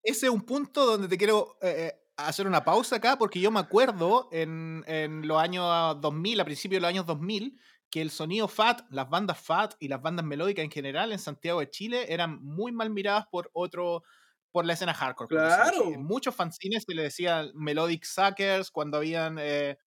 Ese 0.02 0.28
es 0.28 0.32
un 0.32 0.46
punto 0.46 0.86
donde 0.86 1.10
te 1.10 1.18
quiero 1.18 1.58
eh, 1.62 1.88
eh, 1.88 1.99
hacer 2.28 2.48
una 2.48 2.64
pausa 2.64 2.98
acá 2.98 3.18
porque 3.18 3.40
yo 3.40 3.52
me 3.52 3.60
acuerdo 3.60 4.30
en, 4.32 4.84
en 4.88 5.28
los 5.28 5.42
años 5.42 6.00
2000, 6.02 6.40
a 6.40 6.46
principios 6.46 6.78
de 6.78 6.82
los 6.82 6.90
años 6.90 7.06
2000, 7.06 7.60
que 7.90 8.02
el 8.02 8.12
sonido 8.12 8.48
FAT, 8.48 8.82
las 8.92 9.10
bandas 9.10 9.40
FAT 9.40 9.76
y 9.80 9.88
las 9.88 10.02
bandas 10.02 10.26
melódicas 10.26 10.64
en 10.64 10.72
general 10.72 11.12
en 11.12 11.20
Santiago 11.20 11.60
de 11.60 11.70
Chile 11.70 12.14
eran 12.14 12.44
muy 12.44 12.72
mal 12.72 12.90
miradas 12.90 13.26
por 13.32 13.50
otro 13.54 14.04
por 14.52 14.66
la 14.66 14.74
escena 14.74 14.94
hardcore. 14.94 15.30
Claro. 15.30 15.94
En 15.94 16.04
muchos 16.04 16.36
fanzines 16.36 16.84
se 16.88 16.96
le 16.96 17.04
decía 17.04 17.50
Melodic 17.54 18.04
Suckers 18.04 18.72
cuando 18.72 18.98
habían 18.98 19.38
eh, 19.40 19.78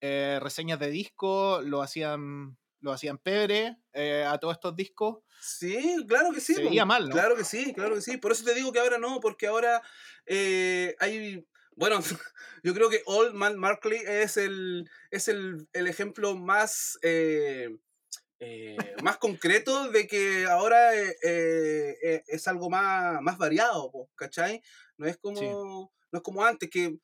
eh, 0.00 0.38
reseñas 0.40 0.78
de 0.78 0.90
disco, 0.90 1.60
lo 1.62 1.82
hacían 1.82 2.56
lo 2.82 2.92
hacían 2.92 3.18
pebre 3.18 3.76
eh, 3.92 4.24
a 4.26 4.38
todos 4.38 4.54
estos 4.54 4.74
discos. 4.74 5.18
Sí, 5.38 6.02
claro 6.08 6.32
que 6.32 6.40
sí. 6.40 6.54
Se 6.54 6.84
mal, 6.86 7.10
¿no? 7.10 7.14
Claro 7.14 7.36
que 7.36 7.44
sí, 7.44 7.74
claro 7.74 7.94
que 7.94 8.00
sí. 8.00 8.16
Por 8.16 8.32
eso 8.32 8.42
te 8.42 8.54
digo 8.54 8.72
que 8.72 8.80
ahora 8.80 8.96
no, 8.96 9.20
porque 9.20 9.46
ahora 9.46 9.82
hay 10.26 11.46
bueno, 11.80 11.98
yo 12.62 12.74
creo 12.74 12.90
que 12.90 13.02
Old 13.06 13.32
Man 13.32 13.58
Markley 13.58 14.02
es 14.06 14.36
el, 14.36 14.88
es 15.10 15.28
el, 15.28 15.66
ejemplo 15.72 16.36
más, 16.36 16.98
eh, 17.00 17.74
eh, 18.38 18.76
más 19.02 19.16
concreto 19.16 19.90
de 19.90 20.06
que 20.06 20.44
ahora 20.44 20.94
eh, 20.94 22.22
es 22.26 22.46
algo 22.48 22.68
más, 22.68 23.22
más 23.22 23.38
variado, 23.38 23.90
¿cachai? 24.14 24.62
No 24.98 25.06
es, 25.06 25.16
como, 25.16 25.90
no 26.12 26.18
es 26.18 26.22
como 26.22 26.44
antes, 26.44 26.68
que 26.68 26.98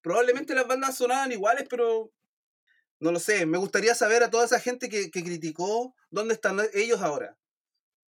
probablemente 0.00 0.54
las 0.54 0.68
bandas 0.68 0.96
sonaban 0.96 1.32
iguales, 1.32 1.66
pero 1.68 2.12
no 3.00 3.10
lo 3.10 3.18
sé. 3.18 3.46
Me 3.46 3.58
gustaría 3.58 3.96
saber 3.96 4.22
a 4.22 4.30
toda 4.30 4.44
esa 4.44 4.60
gente 4.60 4.88
que, 4.88 5.10
que 5.10 5.24
criticó 5.24 5.92
dónde 6.10 6.34
están 6.34 6.60
ellos 6.72 7.02
ahora. 7.02 7.36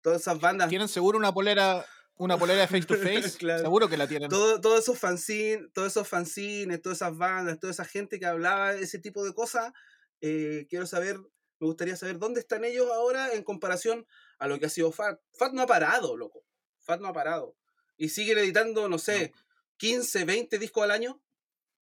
Todas 0.01 0.21
esas 0.21 0.39
bandas. 0.39 0.69
Tienen 0.69 0.87
seguro 0.87 1.17
una 1.17 1.33
polera 1.33 1.83
una 2.17 2.37
polera 2.37 2.61
de 2.61 2.67
face 2.67 2.85
to 2.85 2.95
face, 2.97 3.29
seguro 3.59 3.89
que 3.89 3.97
la 3.97 4.07
tienen. 4.07 4.29
Todos 4.29 4.61
todo 4.61 4.77
esos 4.77 4.97
fanzines, 4.97 5.71
todos 5.73 5.89
esos 5.89 6.07
fanzines, 6.07 6.81
todas 6.81 6.99
esas 6.99 7.17
bandas, 7.17 7.59
toda 7.59 7.71
esa 7.71 7.85
gente 7.85 8.19
que 8.19 8.25
hablaba 8.25 8.73
de 8.73 8.83
ese 8.83 8.99
tipo 8.99 9.23
de 9.23 9.33
cosas, 9.33 9.73
eh, 10.21 10.65
quiero 10.69 10.85
saber, 10.85 11.17
me 11.59 11.67
gustaría 11.67 11.95
saber 11.95 12.17
dónde 12.17 12.39
están 12.39 12.63
ellos 12.63 12.87
ahora 12.91 13.33
en 13.33 13.43
comparación 13.43 14.05
a 14.39 14.47
lo 14.47 14.59
que 14.59 14.67
ha 14.67 14.69
sido 14.69 14.91
Fat. 14.91 15.19
Fat 15.33 15.53
no 15.53 15.61
ha 15.61 15.67
parado, 15.67 16.15
loco. 16.17 16.43
Fat 16.79 17.01
no 17.01 17.07
ha 17.07 17.13
parado. 17.13 17.55
Y 17.97 18.09
siguen 18.09 18.37
editando, 18.37 18.89
no 18.89 18.97
sé, 18.97 19.33
15, 19.77 20.25
20 20.25 20.59
discos 20.59 20.83
al 20.83 20.91
año. 20.91 21.21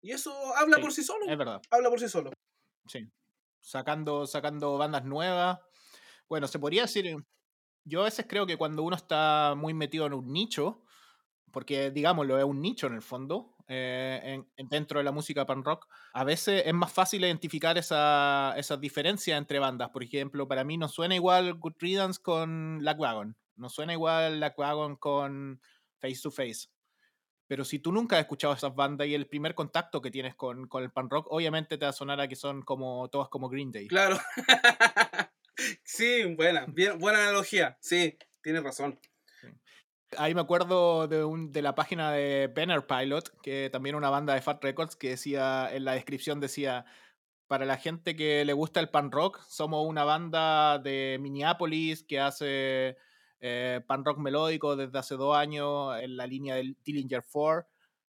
Y 0.00 0.12
eso 0.12 0.32
habla 0.56 0.78
por 0.78 0.92
sí 0.92 1.02
solo. 1.02 1.26
Es 1.28 1.38
verdad. 1.38 1.62
Habla 1.70 1.88
por 1.88 2.00
sí 2.00 2.08
solo. 2.08 2.32
Sí. 2.88 3.08
Sacando, 3.60 4.26
sacando 4.26 4.76
bandas 4.76 5.04
nuevas. 5.04 5.60
Bueno, 6.28 6.48
se 6.48 6.58
podría 6.58 6.82
decir. 6.82 7.16
Yo 7.84 8.02
a 8.02 8.04
veces 8.04 8.26
creo 8.28 8.46
que 8.46 8.56
cuando 8.56 8.82
uno 8.82 8.96
está 8.96 9.54
muy 9.56 9.74
metido 9.74 10.06
en 10.06 10.14
un 10.14 10.32
nicho, 10.32 10.82
porque 11.50 11.90
digámoslo, 11.90 12.38
es 12.38 12.44
un 12.44 12.60
nicho 12.60 12.86
en 12.86 12.94
el 12.94 13.02
fondo, 13.02 13.56
eh, 13.68 14.42
dentro 14.56 14.98
de 14.98 15.04
la 15.04 15.12
música 15.12 15.46
pan 15.46 15.64
rock, 15.64 15.86
a 16.12 16.24
veces 16.24 16.62
es 16.66 16.74
más 16.74 16.92
fácil 16.92 17.24
identificar 17.24 17.78
esa, 17.78 18.54
esas 18.56 18.80
diferencias 18.80 19.38
entre 19.38 19.58
bandas. 19.58 19.90
Por 19.90 20.02
ejemplo, 20.02 20.48
para 20.48 20.64
mí 20.64 20.76
no 20.76 20.88
suena 20.88 21.14
igual 21.14 21.54
Good 21.54 21.74
Riddance 21.78 22.20
con 22.22 22.80
Wagon 22.84 23.36
no 23.56 23.68
suena 23.68 23.92
igual 23.92 24.52
Wagon 24.56 24.96
con 24.96 25.60
Face 25.98 26.20
to 26.22 26.30
Face. 26.30 26.68
Pero 27.46 27.64
si 27.64 27.78
tú 27.78 27.92
nunca 27.92 28.16
has 28.16 28.22
escuchado 28.22 28.54
esas 28.54 28.74
bandas 28.74 29.06
y 29.06 29.14
el 29.14 29.28
primer 29.28 29.54
contacto 29.54 30.00
que 30.00 30.10
tienes 30.10 30.34
con, 30.34 30.68
con 30.68 30.82
el 30.82 30.90
pan 30.90 31.10
rock, 31.10 31.26
obviamente 31.30 31.76
te 31.76 31.84
va 31.84 31.90
a 31.90 31.92
sonar 31.92 32.20
a 32.20 32.28
que 32.28 32.36
son 32.36 32.62
como 32.62 33.08
todas 33.10 33.28
como 33.28 33.48
Green 33.48 33.70
Day. 33.70 33.88
Claro. 33.88 34.18
sí, 35.84 36.34
buena, 36.34 36.66
bien, 36.68 36.98
buena 36.98 37.22
analogía. 37.22 37.76
Sí, 37.80 38.18
tienes 38.42 38.62
razón. 38.62 38.98
Ahí 40.18 40.34
me 40.34 40.42
acuerdo 40.42 41.08
de, 41.08 41.24
un, 41.24 41.52
de 41.52 41.62
la 41.62 41.74
página 41.74 42.12
de 42.12 42.52
Banner 42.54 42.86
Pilot, 42.86 43.40
que 43.42 43.70
también 43.70 43.94
una 43.94 44.10
banda 44.10 44.34
de 44.34 44.42
Fat 44.42 44.62
Records, 44.62 44.96
que 44.96 45.10
decía, 45.10 45.68
en 45.72 45.84
la 45.84 45.92
descripción 45.94 46.38
decía, 46.38 46.84
para 47.46 47.64
la 47.64 47.78
gente 47.78 48.14
que 48.14 48.44
le 48.44 48.52
gusta 48.52 48.80
el 48.80 48.90
pan 48.90 49.10
rock, 49.10 49.40
somos 49.48 49.86
una 49.86 50.04
banda 50.04 50.78
de 50.78 51.18
Minneapolis 51.20 52.02
que 52.02 52.20
hace 52.20 52.96
eh, 53.40 53.80
pan 53.86 54.04
rock 54.04 54.18
melódico 54.18 54.76
desde 54.76 54.98
hace 54.98 55.16
dos 55.16 55.36
años 55.36 56.00
en 56.00 56.16
la 56.16 56.26
línea 56.26 56.54
del 56.54 56.76
Dillinger 56.84 57.24
4. 57.30 57.68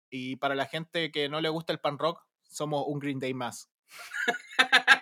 Y 0.09 0.37
para 0.37 0.55
la 0.55 0.65
gente 0.65 1.11
que 1.11 1.29
no 1.29 1.41
le 1.41 1.49
gusta 1.49 1.73
el 1.73 1.79
pan 1.79 1.99
rock, 1.99 2.25
somos 2.43 2.85
un 2.87 2.99
Green 2.99 3.19
Day 3.19 3.33
más. 3.33 3.69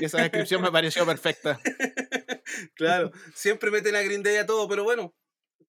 y 0.00 0.04
esa 0.04 0.18
descripción 0.18 0.62
me 0.62 0.70
pareció 0.70 1.06
perfecta. 1.06 1.58
Claro, 2.74 3.10
siempre 3.34 3.70
meten 3.70 3.96
a 3.96 4.02
Green 4.02 4.22
Day 4.22 4.36
a 4.36 4.46
todo, 4.46 4.68
pero 4.68 4.84
bueno, 4.84 5.14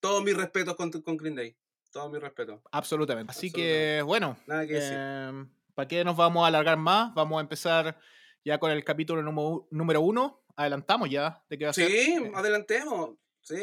todos 0.00 0.22
mis 0.22 0.36
respetos 0.36 0.76
con, 0.76 0.90
con 0.90 1.16
Green 1.16 1.34
Day. 1.34 1.56
Todos 1.90 2.10
mis 2.10 2.20
respetos. 2.20 2.60
Absolutamente. 2.70 3.30
Así 3.30 3.50
que, 3.50 4.02
bueno, 4.04 4.36
em, 4.48 5.48
¿para 5.74 5.88
qué 5.88 6.04
nos 6.04 6.16
vamos 6.16 6.44
a 6.44 6.48
alargar 6.48 6.76
más? 6.76 7.12
Vamos 7.14 7.38
a 7.38 7.40
empezar 7.40 7.98
ya 8.44 8.58
con 8.58 8.70
el 8.70 8.84
capítulo 8.84 9.22
número 9.70 10.00
uno. 10.00 10.44
Adelantamos 10.56 11.10
ya 11.10 11.42
de 11.48 11.58
qué 11.58 11.64
va 11.64 11.70
a 11.70 11.74
sí, 11.74 11.82
ser. 11.82 11.90
Sí, 11.90 12.30
adelantemos. 12.34 13.16
Sí, 13.40 13.56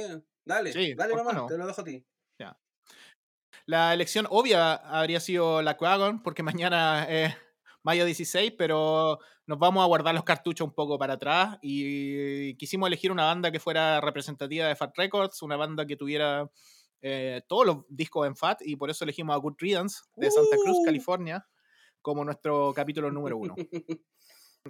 dale, 0.44 0.96
dale 0.96 1.16
mamá, 1.16 1.46
te 1.48 1.58
lo 1.58 1.68
dejo 1.68 1.82
a 1.82 1.84
ti. 1.84 2.06
Ya. 2.40 2.58
La 3.66 3.94
elección 3.94 4.28
obvia 4.30 4.74
habría 4.74 5.20
sido 5.20 5.62
la 5.62 5.78
Quagon, 5.78 6.24
porque 6.24 6.44
mañana 6.44 7.06
es 7.10 7.36
mayo 7.86 8.04
16, 8.04 8.54
pero 8.58 9.20
nos 9.46 9.60
vamos 9.60 9.84
a 9.84 9.86
guardar 9.86 10.16
los 10.16 10.24
cartuchos 10.24 10.68
un 10.68 10.74
poco 10.74 10.98
para 10.98 11.14
atrás 11.14 11.60
y 11.62 12.56
quisimos 12.56 12.88
elegir 12.88 13.12
una 13.12 13.26
banda 13.26 13.52
que 13.52 13.60
fuera 13.60 14.02
representativa 14.02 14.68
de 14.68 14.76
Fat 14.76 14.98
Records, 14.98 15.44
una 15.44 15.56
banda 15.56 15.86
que 15.86 15.96
tuviera 15.96 16.50
eh, 17.04 17.44
todos 17.48 17.68
los 17.68 17.78
discos 17.88 18.26
en 18.26 18.36
Fat 18.36 18.62
y 18.66 18.76
por 18.76 18.90
eso 18.90 19.04
elegimos 19.04 19.36
a 19.36 19.38
Good 19.38 19.54
Riddance 19.60 20.00
de 20.16 20.32
Santa 20.32 20.58
Cruz, 20.64 20.78
uh. 20.80 20.84
California, 20.84 21.46
como 22.02 22.26
nuestro 22.26 22.74
capítulo 22.74 23.12
número 23.12 23.38
uno. 23.38 23.56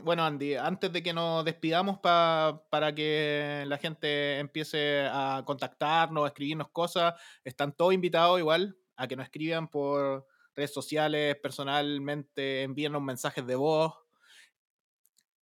Bueno, 0.03 0.25
Andy, 0.25 0.55
antes 0.55 0.91
de 0.91 1.01
que 1.01 1.13
nos 1.13 1.45
despidamos 1.45 1.99
para 2.01 2.93
que 2.93 3.63
la 3.65 3.77
gente 3.77 4.39
empiece 4.39 5.07
a 5.09 5.41
contactarnos, 5.45 6.25
a 6.25 6.27
escribirnos 6.27 6.67
cosas, 6.71 7.13
están 7.45 7.71
todos 7.71 7.93
invitados 7.93 8.37
igual 8.39 8.75
a 8.97 9.07
que 9.07 9.15
nos 9.15 9.23
escriban 9.23 9.69
por 9.69 10.27
redes 10.55 10.73
sociales, 10.73 11.35
personalmente, 11.41 12.63
envíennos 12.63 13.01
mensajes 13.01 13.45
de 13.45 13.55
voz. 13.55 13.93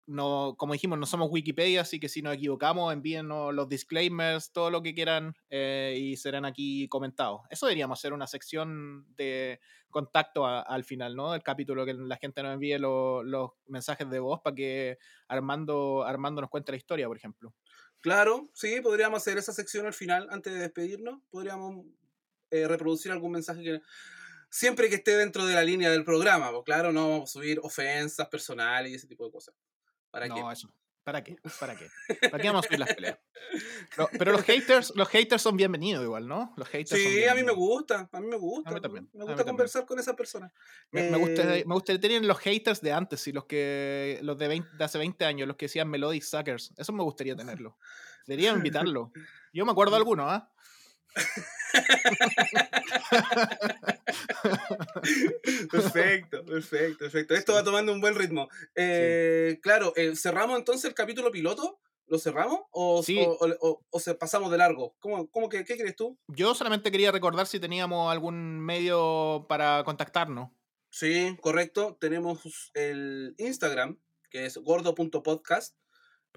No, 0.06 0.56
como 0.58 0.74
dijimos, 0.74 1.00
no 1.00 1.06
somos 1.06 1.30
Wikipedia, 1.32 1.82
así 1.82 1.98
que 1.98 2.10
si 2.10 2.22
nos 2.22 2.34
equivocamos, 2.34 2.92
envíennos 2.92 3.54
los 3.54 3.70
disclaimers, 3.70 4.52
todo 4.52 4.70
lo 4.70 4.84
que 4.84 4.94
quieran 4.94 5.34
eh, 5.50 5.96
y 5.98 6.18
serán 6.18 6.44
aquí 6.44 6.90
comentados. 6.90 7.42
Eso 7.50 7.68
deberíamos 7.68 8.00
hacer 8.00 8.12
una 8.12 8.28
sección 8.28 9.06
de 9.16 9.62
contacto 9.90 10.46
al 10.46 10.84
final, 10.84 11.16
¿no? 11.16 11.34
El 11.34 11.42
capítulo 11.42 11.86
que 11.86 11.94
la 11.94 12.18
gente 12.18 12.44
nos 12.44 12.54
envíe 12.56 12.78
los 12.80 13.52
mensajes 13.68 14.10
de 14.10 14.20
voz 14.20 14.42
para 14.44 14.56
que 14.56 14.98
Armando, 15.30 16.04
Armando 16.04 16.42
nos 16.42 16.50
cuente 16.50 16.74
la 16.74 16.78
historia, 16.78 17.08
por 17.08 17.16
ejemplo. 17.16 17.54
Claro, 18.02 18.50
sí, 18.54 18.82
podríamos 18.82 19.22
hacer 19.22 19.38
esa 19.38 19.54
sección 19.54 19.86
al 19.86 19.94
final, 19.94 20.28
antes 20.30 20.52
de 20.52 20.60
despedirnos. 20.60 21.22
Podríamos 21.30 21.86
eh, 22.52 22.68
reproducir 22.68 23.14
algún 23.14 23.32
mensaje 23.32 23.64
que 23.64 23.82
siempre 24.54 24.88
que 24.88 24.96
esté 24.96 25.18
dentro 25.18 25.46
de 25.48 25.56
la 25.56 25.64
línea 25.64 25.90
del 25.90 26.06
programa, 26.06 26.52
pues 26.52 26.64
claro, 26.64 26.92
no 26.92 27.10
vamos 27.10 27.30
a 27.30 27.34
subir 27.34 27.60
ofensas 27.64 28.28
personales 28.28 28.92
y 28.92 28.96
ese 28.96 29.08
tipo 29.08 29.26
de 29.26 29.32
cosas. 29.32 29.56
¿Para 30.12 30.28
no, 30.28 30.52
Eso. 30.52 30.72
¿Para 31.04 31.24
qué? 31.24 31.36
¿Para 31.60 31.76
qué? 31.76 31.90
¿Para 32.30 32.42
qué 32.42 32.48
vamos 32.48 32.64
a 32.64 32.68
subir 32.68 32.80
las 32.80 32.94
peleas? 32.94 33.18
Pero, 34.18 34.32
los 34.32 34.44
haters, 34.44 34.94
los 34.96 35.10
haters 35.10 35.42
son 35.42 35.58
bienvenidos 35.58 36.04
igual, 36.04 36.28
¿no? 36.28 36.54
Los 36.56 36.70
haters 36.70 37.02
sí, 37.02 37.26
a 37.26 37.36
mí 37.36 37.44
me 37.44 37.52
gusta, 37.52 38.08
a 38.10 38.22
mí 38.22 38.28
me 38.28 38.38
gusta. 38.38 38.70
A 38.70 38.74
mí 38.74 38.80
también. 38.80 39.10
Me 39.12 39.26
gusta 39.26 39.44
conversar 39.44 39.86
con 39.86 40.00
esa 40.00 40.16
persona. 40.16 40.54
Me, 40.92 41.10
me, 41.10 41.18
gusta, 41.18 41.58
eh, 41.58 41.66
me 41.66 41.74
gustaría 41.74 42.00
tener 42.00 42.24
los 42.24 42.38
haters 42.40 42.80
de 42.80 42.94
antes, 42.94 43.28
y 43.28 43.34
los 43.34 43.46
que 43.46 44.20
los 44.22 44.38
de, 44.38 44.48
20, 44.48 44.78
de 44.78 44.84
hace 44.84 44.98
20 44.98 45.26
años, 45.26 45.48
los 45.48 45.58
que 45.58 45.66
decían 45.66 45.90
Melodic 45.90 46.24
Suckers. 46.24 46.74
Eso 46.78 46.94
me 46.94 47.04
gustaría 47.04 47.36
tenerlo. 47.36 47.78
Debería 48.28 48.52
invitarlo. 48.52 49.12
Yo 49.52 49.66
me 49.66 49.72
acuerdo 49.72 49.92
de 49.92 49.98
algunos, 50.04 50.28
¿ah? 50.30 50.54
Perfecto, 55.72 56.46
perfecto, 56.46 57.00
perfecto. 57.00 57.34
Esto 57.36 57.54
va 57.54 57.64
tomando 57.64 57.94
un 57.94 58.02
buen 58.02 58.16
ritmo. 58.16 58.50
Eh, 58.76 59.60
claro, 59.62 59.94
eh, 59.96 60.16
¿cerramos 60.16 60.58
entonces 60.58 60.86
el 60.86 60.94
capítulo 60.94 61.32
piloto? 61.32 61.80
¿Lo 62.08 62.20
cerramos? 62.20 62.60
¿O, 62.72 63.04
o, 63.90 64.00
se 64.00 64.16
pasamos 64.16 64.52
de 64.52 64.58
largo? 64.58 64.96
¿Cómo, 65.00 65.30
cómo 65.32 65.48
que, 65.50 65.64
¿Qué 65.64 65.78
crees 65.78 65.96
tú? 65.96 66.20
Yo 66.28 66.54
solamente 66.54 66.92
quería 66.92 67.12
recordar 67.12 67.48
si 67.48 67.60
teníamos 67.60 68.12
algún 68.12 68.60
medio 68.60 69.46
para 69.48 69.84
contactarnos. 69.84 70.52
Sí, 70.92 71.36
correcto. 71.42 71.98
Tenemos 72.00 72.72
el 72.76 73.34
Instagram, 73.38 74.00
que 74.30 74.46
es 74.46 74.58
gordo.podcast. 74.58 75.76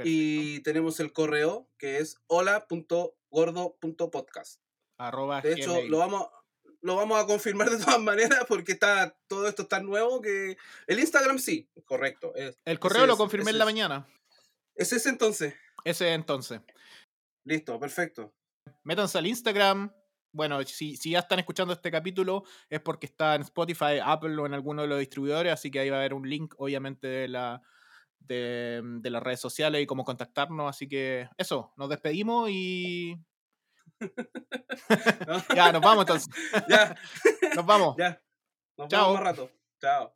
Y 0.05 0.61
tenemos 0.61 1.01
el 1.01 1.15
correo, 1.15 1.71
que 1.79 1.97
es 1.99 2.19
hola.gordo.podcast 2.27 4.61
de 5.42 5.52
hecho, 5.52 5.82
lo 5.82 5.98
vamos, 5.98 6.28
lo 6.80 6.96
vamos 6.96 7.22
a 7.22 7.26
confirmar 7.26 7.68
de 7.68 7.78
todas 7.85 8.00
maneras 8.00 8.44
porque 8.48 8.72
está 8.72 9.16
todo 9.26 9.48
esto 9.48 9.66
tan 9.66 9.85
nuevo 9.85 10.20
que 10.20 10.56
el 10.87 11.00
Instagram 11.00 11.38
sí, 11.38 11.68
correcto. 11.85 12.32
el 12.64 12.78
correo 12.78 13.06
lo 13.06 13.16
confirmé 13.16 13.50
en 13.50 13.59
la 13.59 13.64
mañana. 13.64 14.06
¿Es 14.74 14.92
ese 14.92 15.09
entonces? 15.09 15.54
Ese 15.85 16.12
entonces. 16.12 16.61
Listo, 17.44 17.78
perfecto. 17.78 18.35
Métanse 18.85 19.18
al 19.18 19.26
Instagram. 19.26 19.92
Bueno, 20.32 20.62
si, 20.64 20.96
si 20.96 21.11
ya 21.11 21.20
están 21.20 21.38
escuchando 21.38 21.72
este 21.72 21.90
capítulo 21.90 22.44
es 22.68 22.80
porque 22.80 23.06
está 23.06 23.37
en 23.37 23.42
Spotify, 23.42 24.00
Apple 24.04 24.37
o 24.37 24.44
en 24.44 24.52
alguno 24.52 24.82
de 24.82 24.88
los 24.88 24.98
distribuidores, 24.98 25.52
así 25.52 25.70
que 25.70 25.78
ahí 25.78 25.88
va 25.88 25.96
a 25.96 26.00
haber 26.00 26.12
un 26.12 26.28
link, 26.28 26.54
obviamente, 26.59 27.06
de 27.06 27.28
la, 27.28 27.62
de, 28.18 28.82
de, 29.00 29.11
las 29.11 29.22
redes 29.22 29.40
sociales 29.40 29.82
y 29.82 29.87
cómo 29.87 30.04
contactarnos. 30.04 30.68
Así 30.68 30.88
que 30.88 31.28
eso, 31.38 31.72
nos 31.76 31.88
despedimos 31.88 32.50
y 32.50 33.16
ya, 35.54 35.72
nos 35.72 35.80
vamos 35.82 36.02
entonces. 36.02 36.28
Ya. 36.68 36.94
Nos 37.54 37.66
vamos. 37.66 37.96
Ya. 37.96 38.20
Nos 38.76 38.88
Chao. 38.88 39.12
vemos 39.12 39.14
más 39.14 39.24
rato. 39.24 39.50
Chao. 39.80 40.12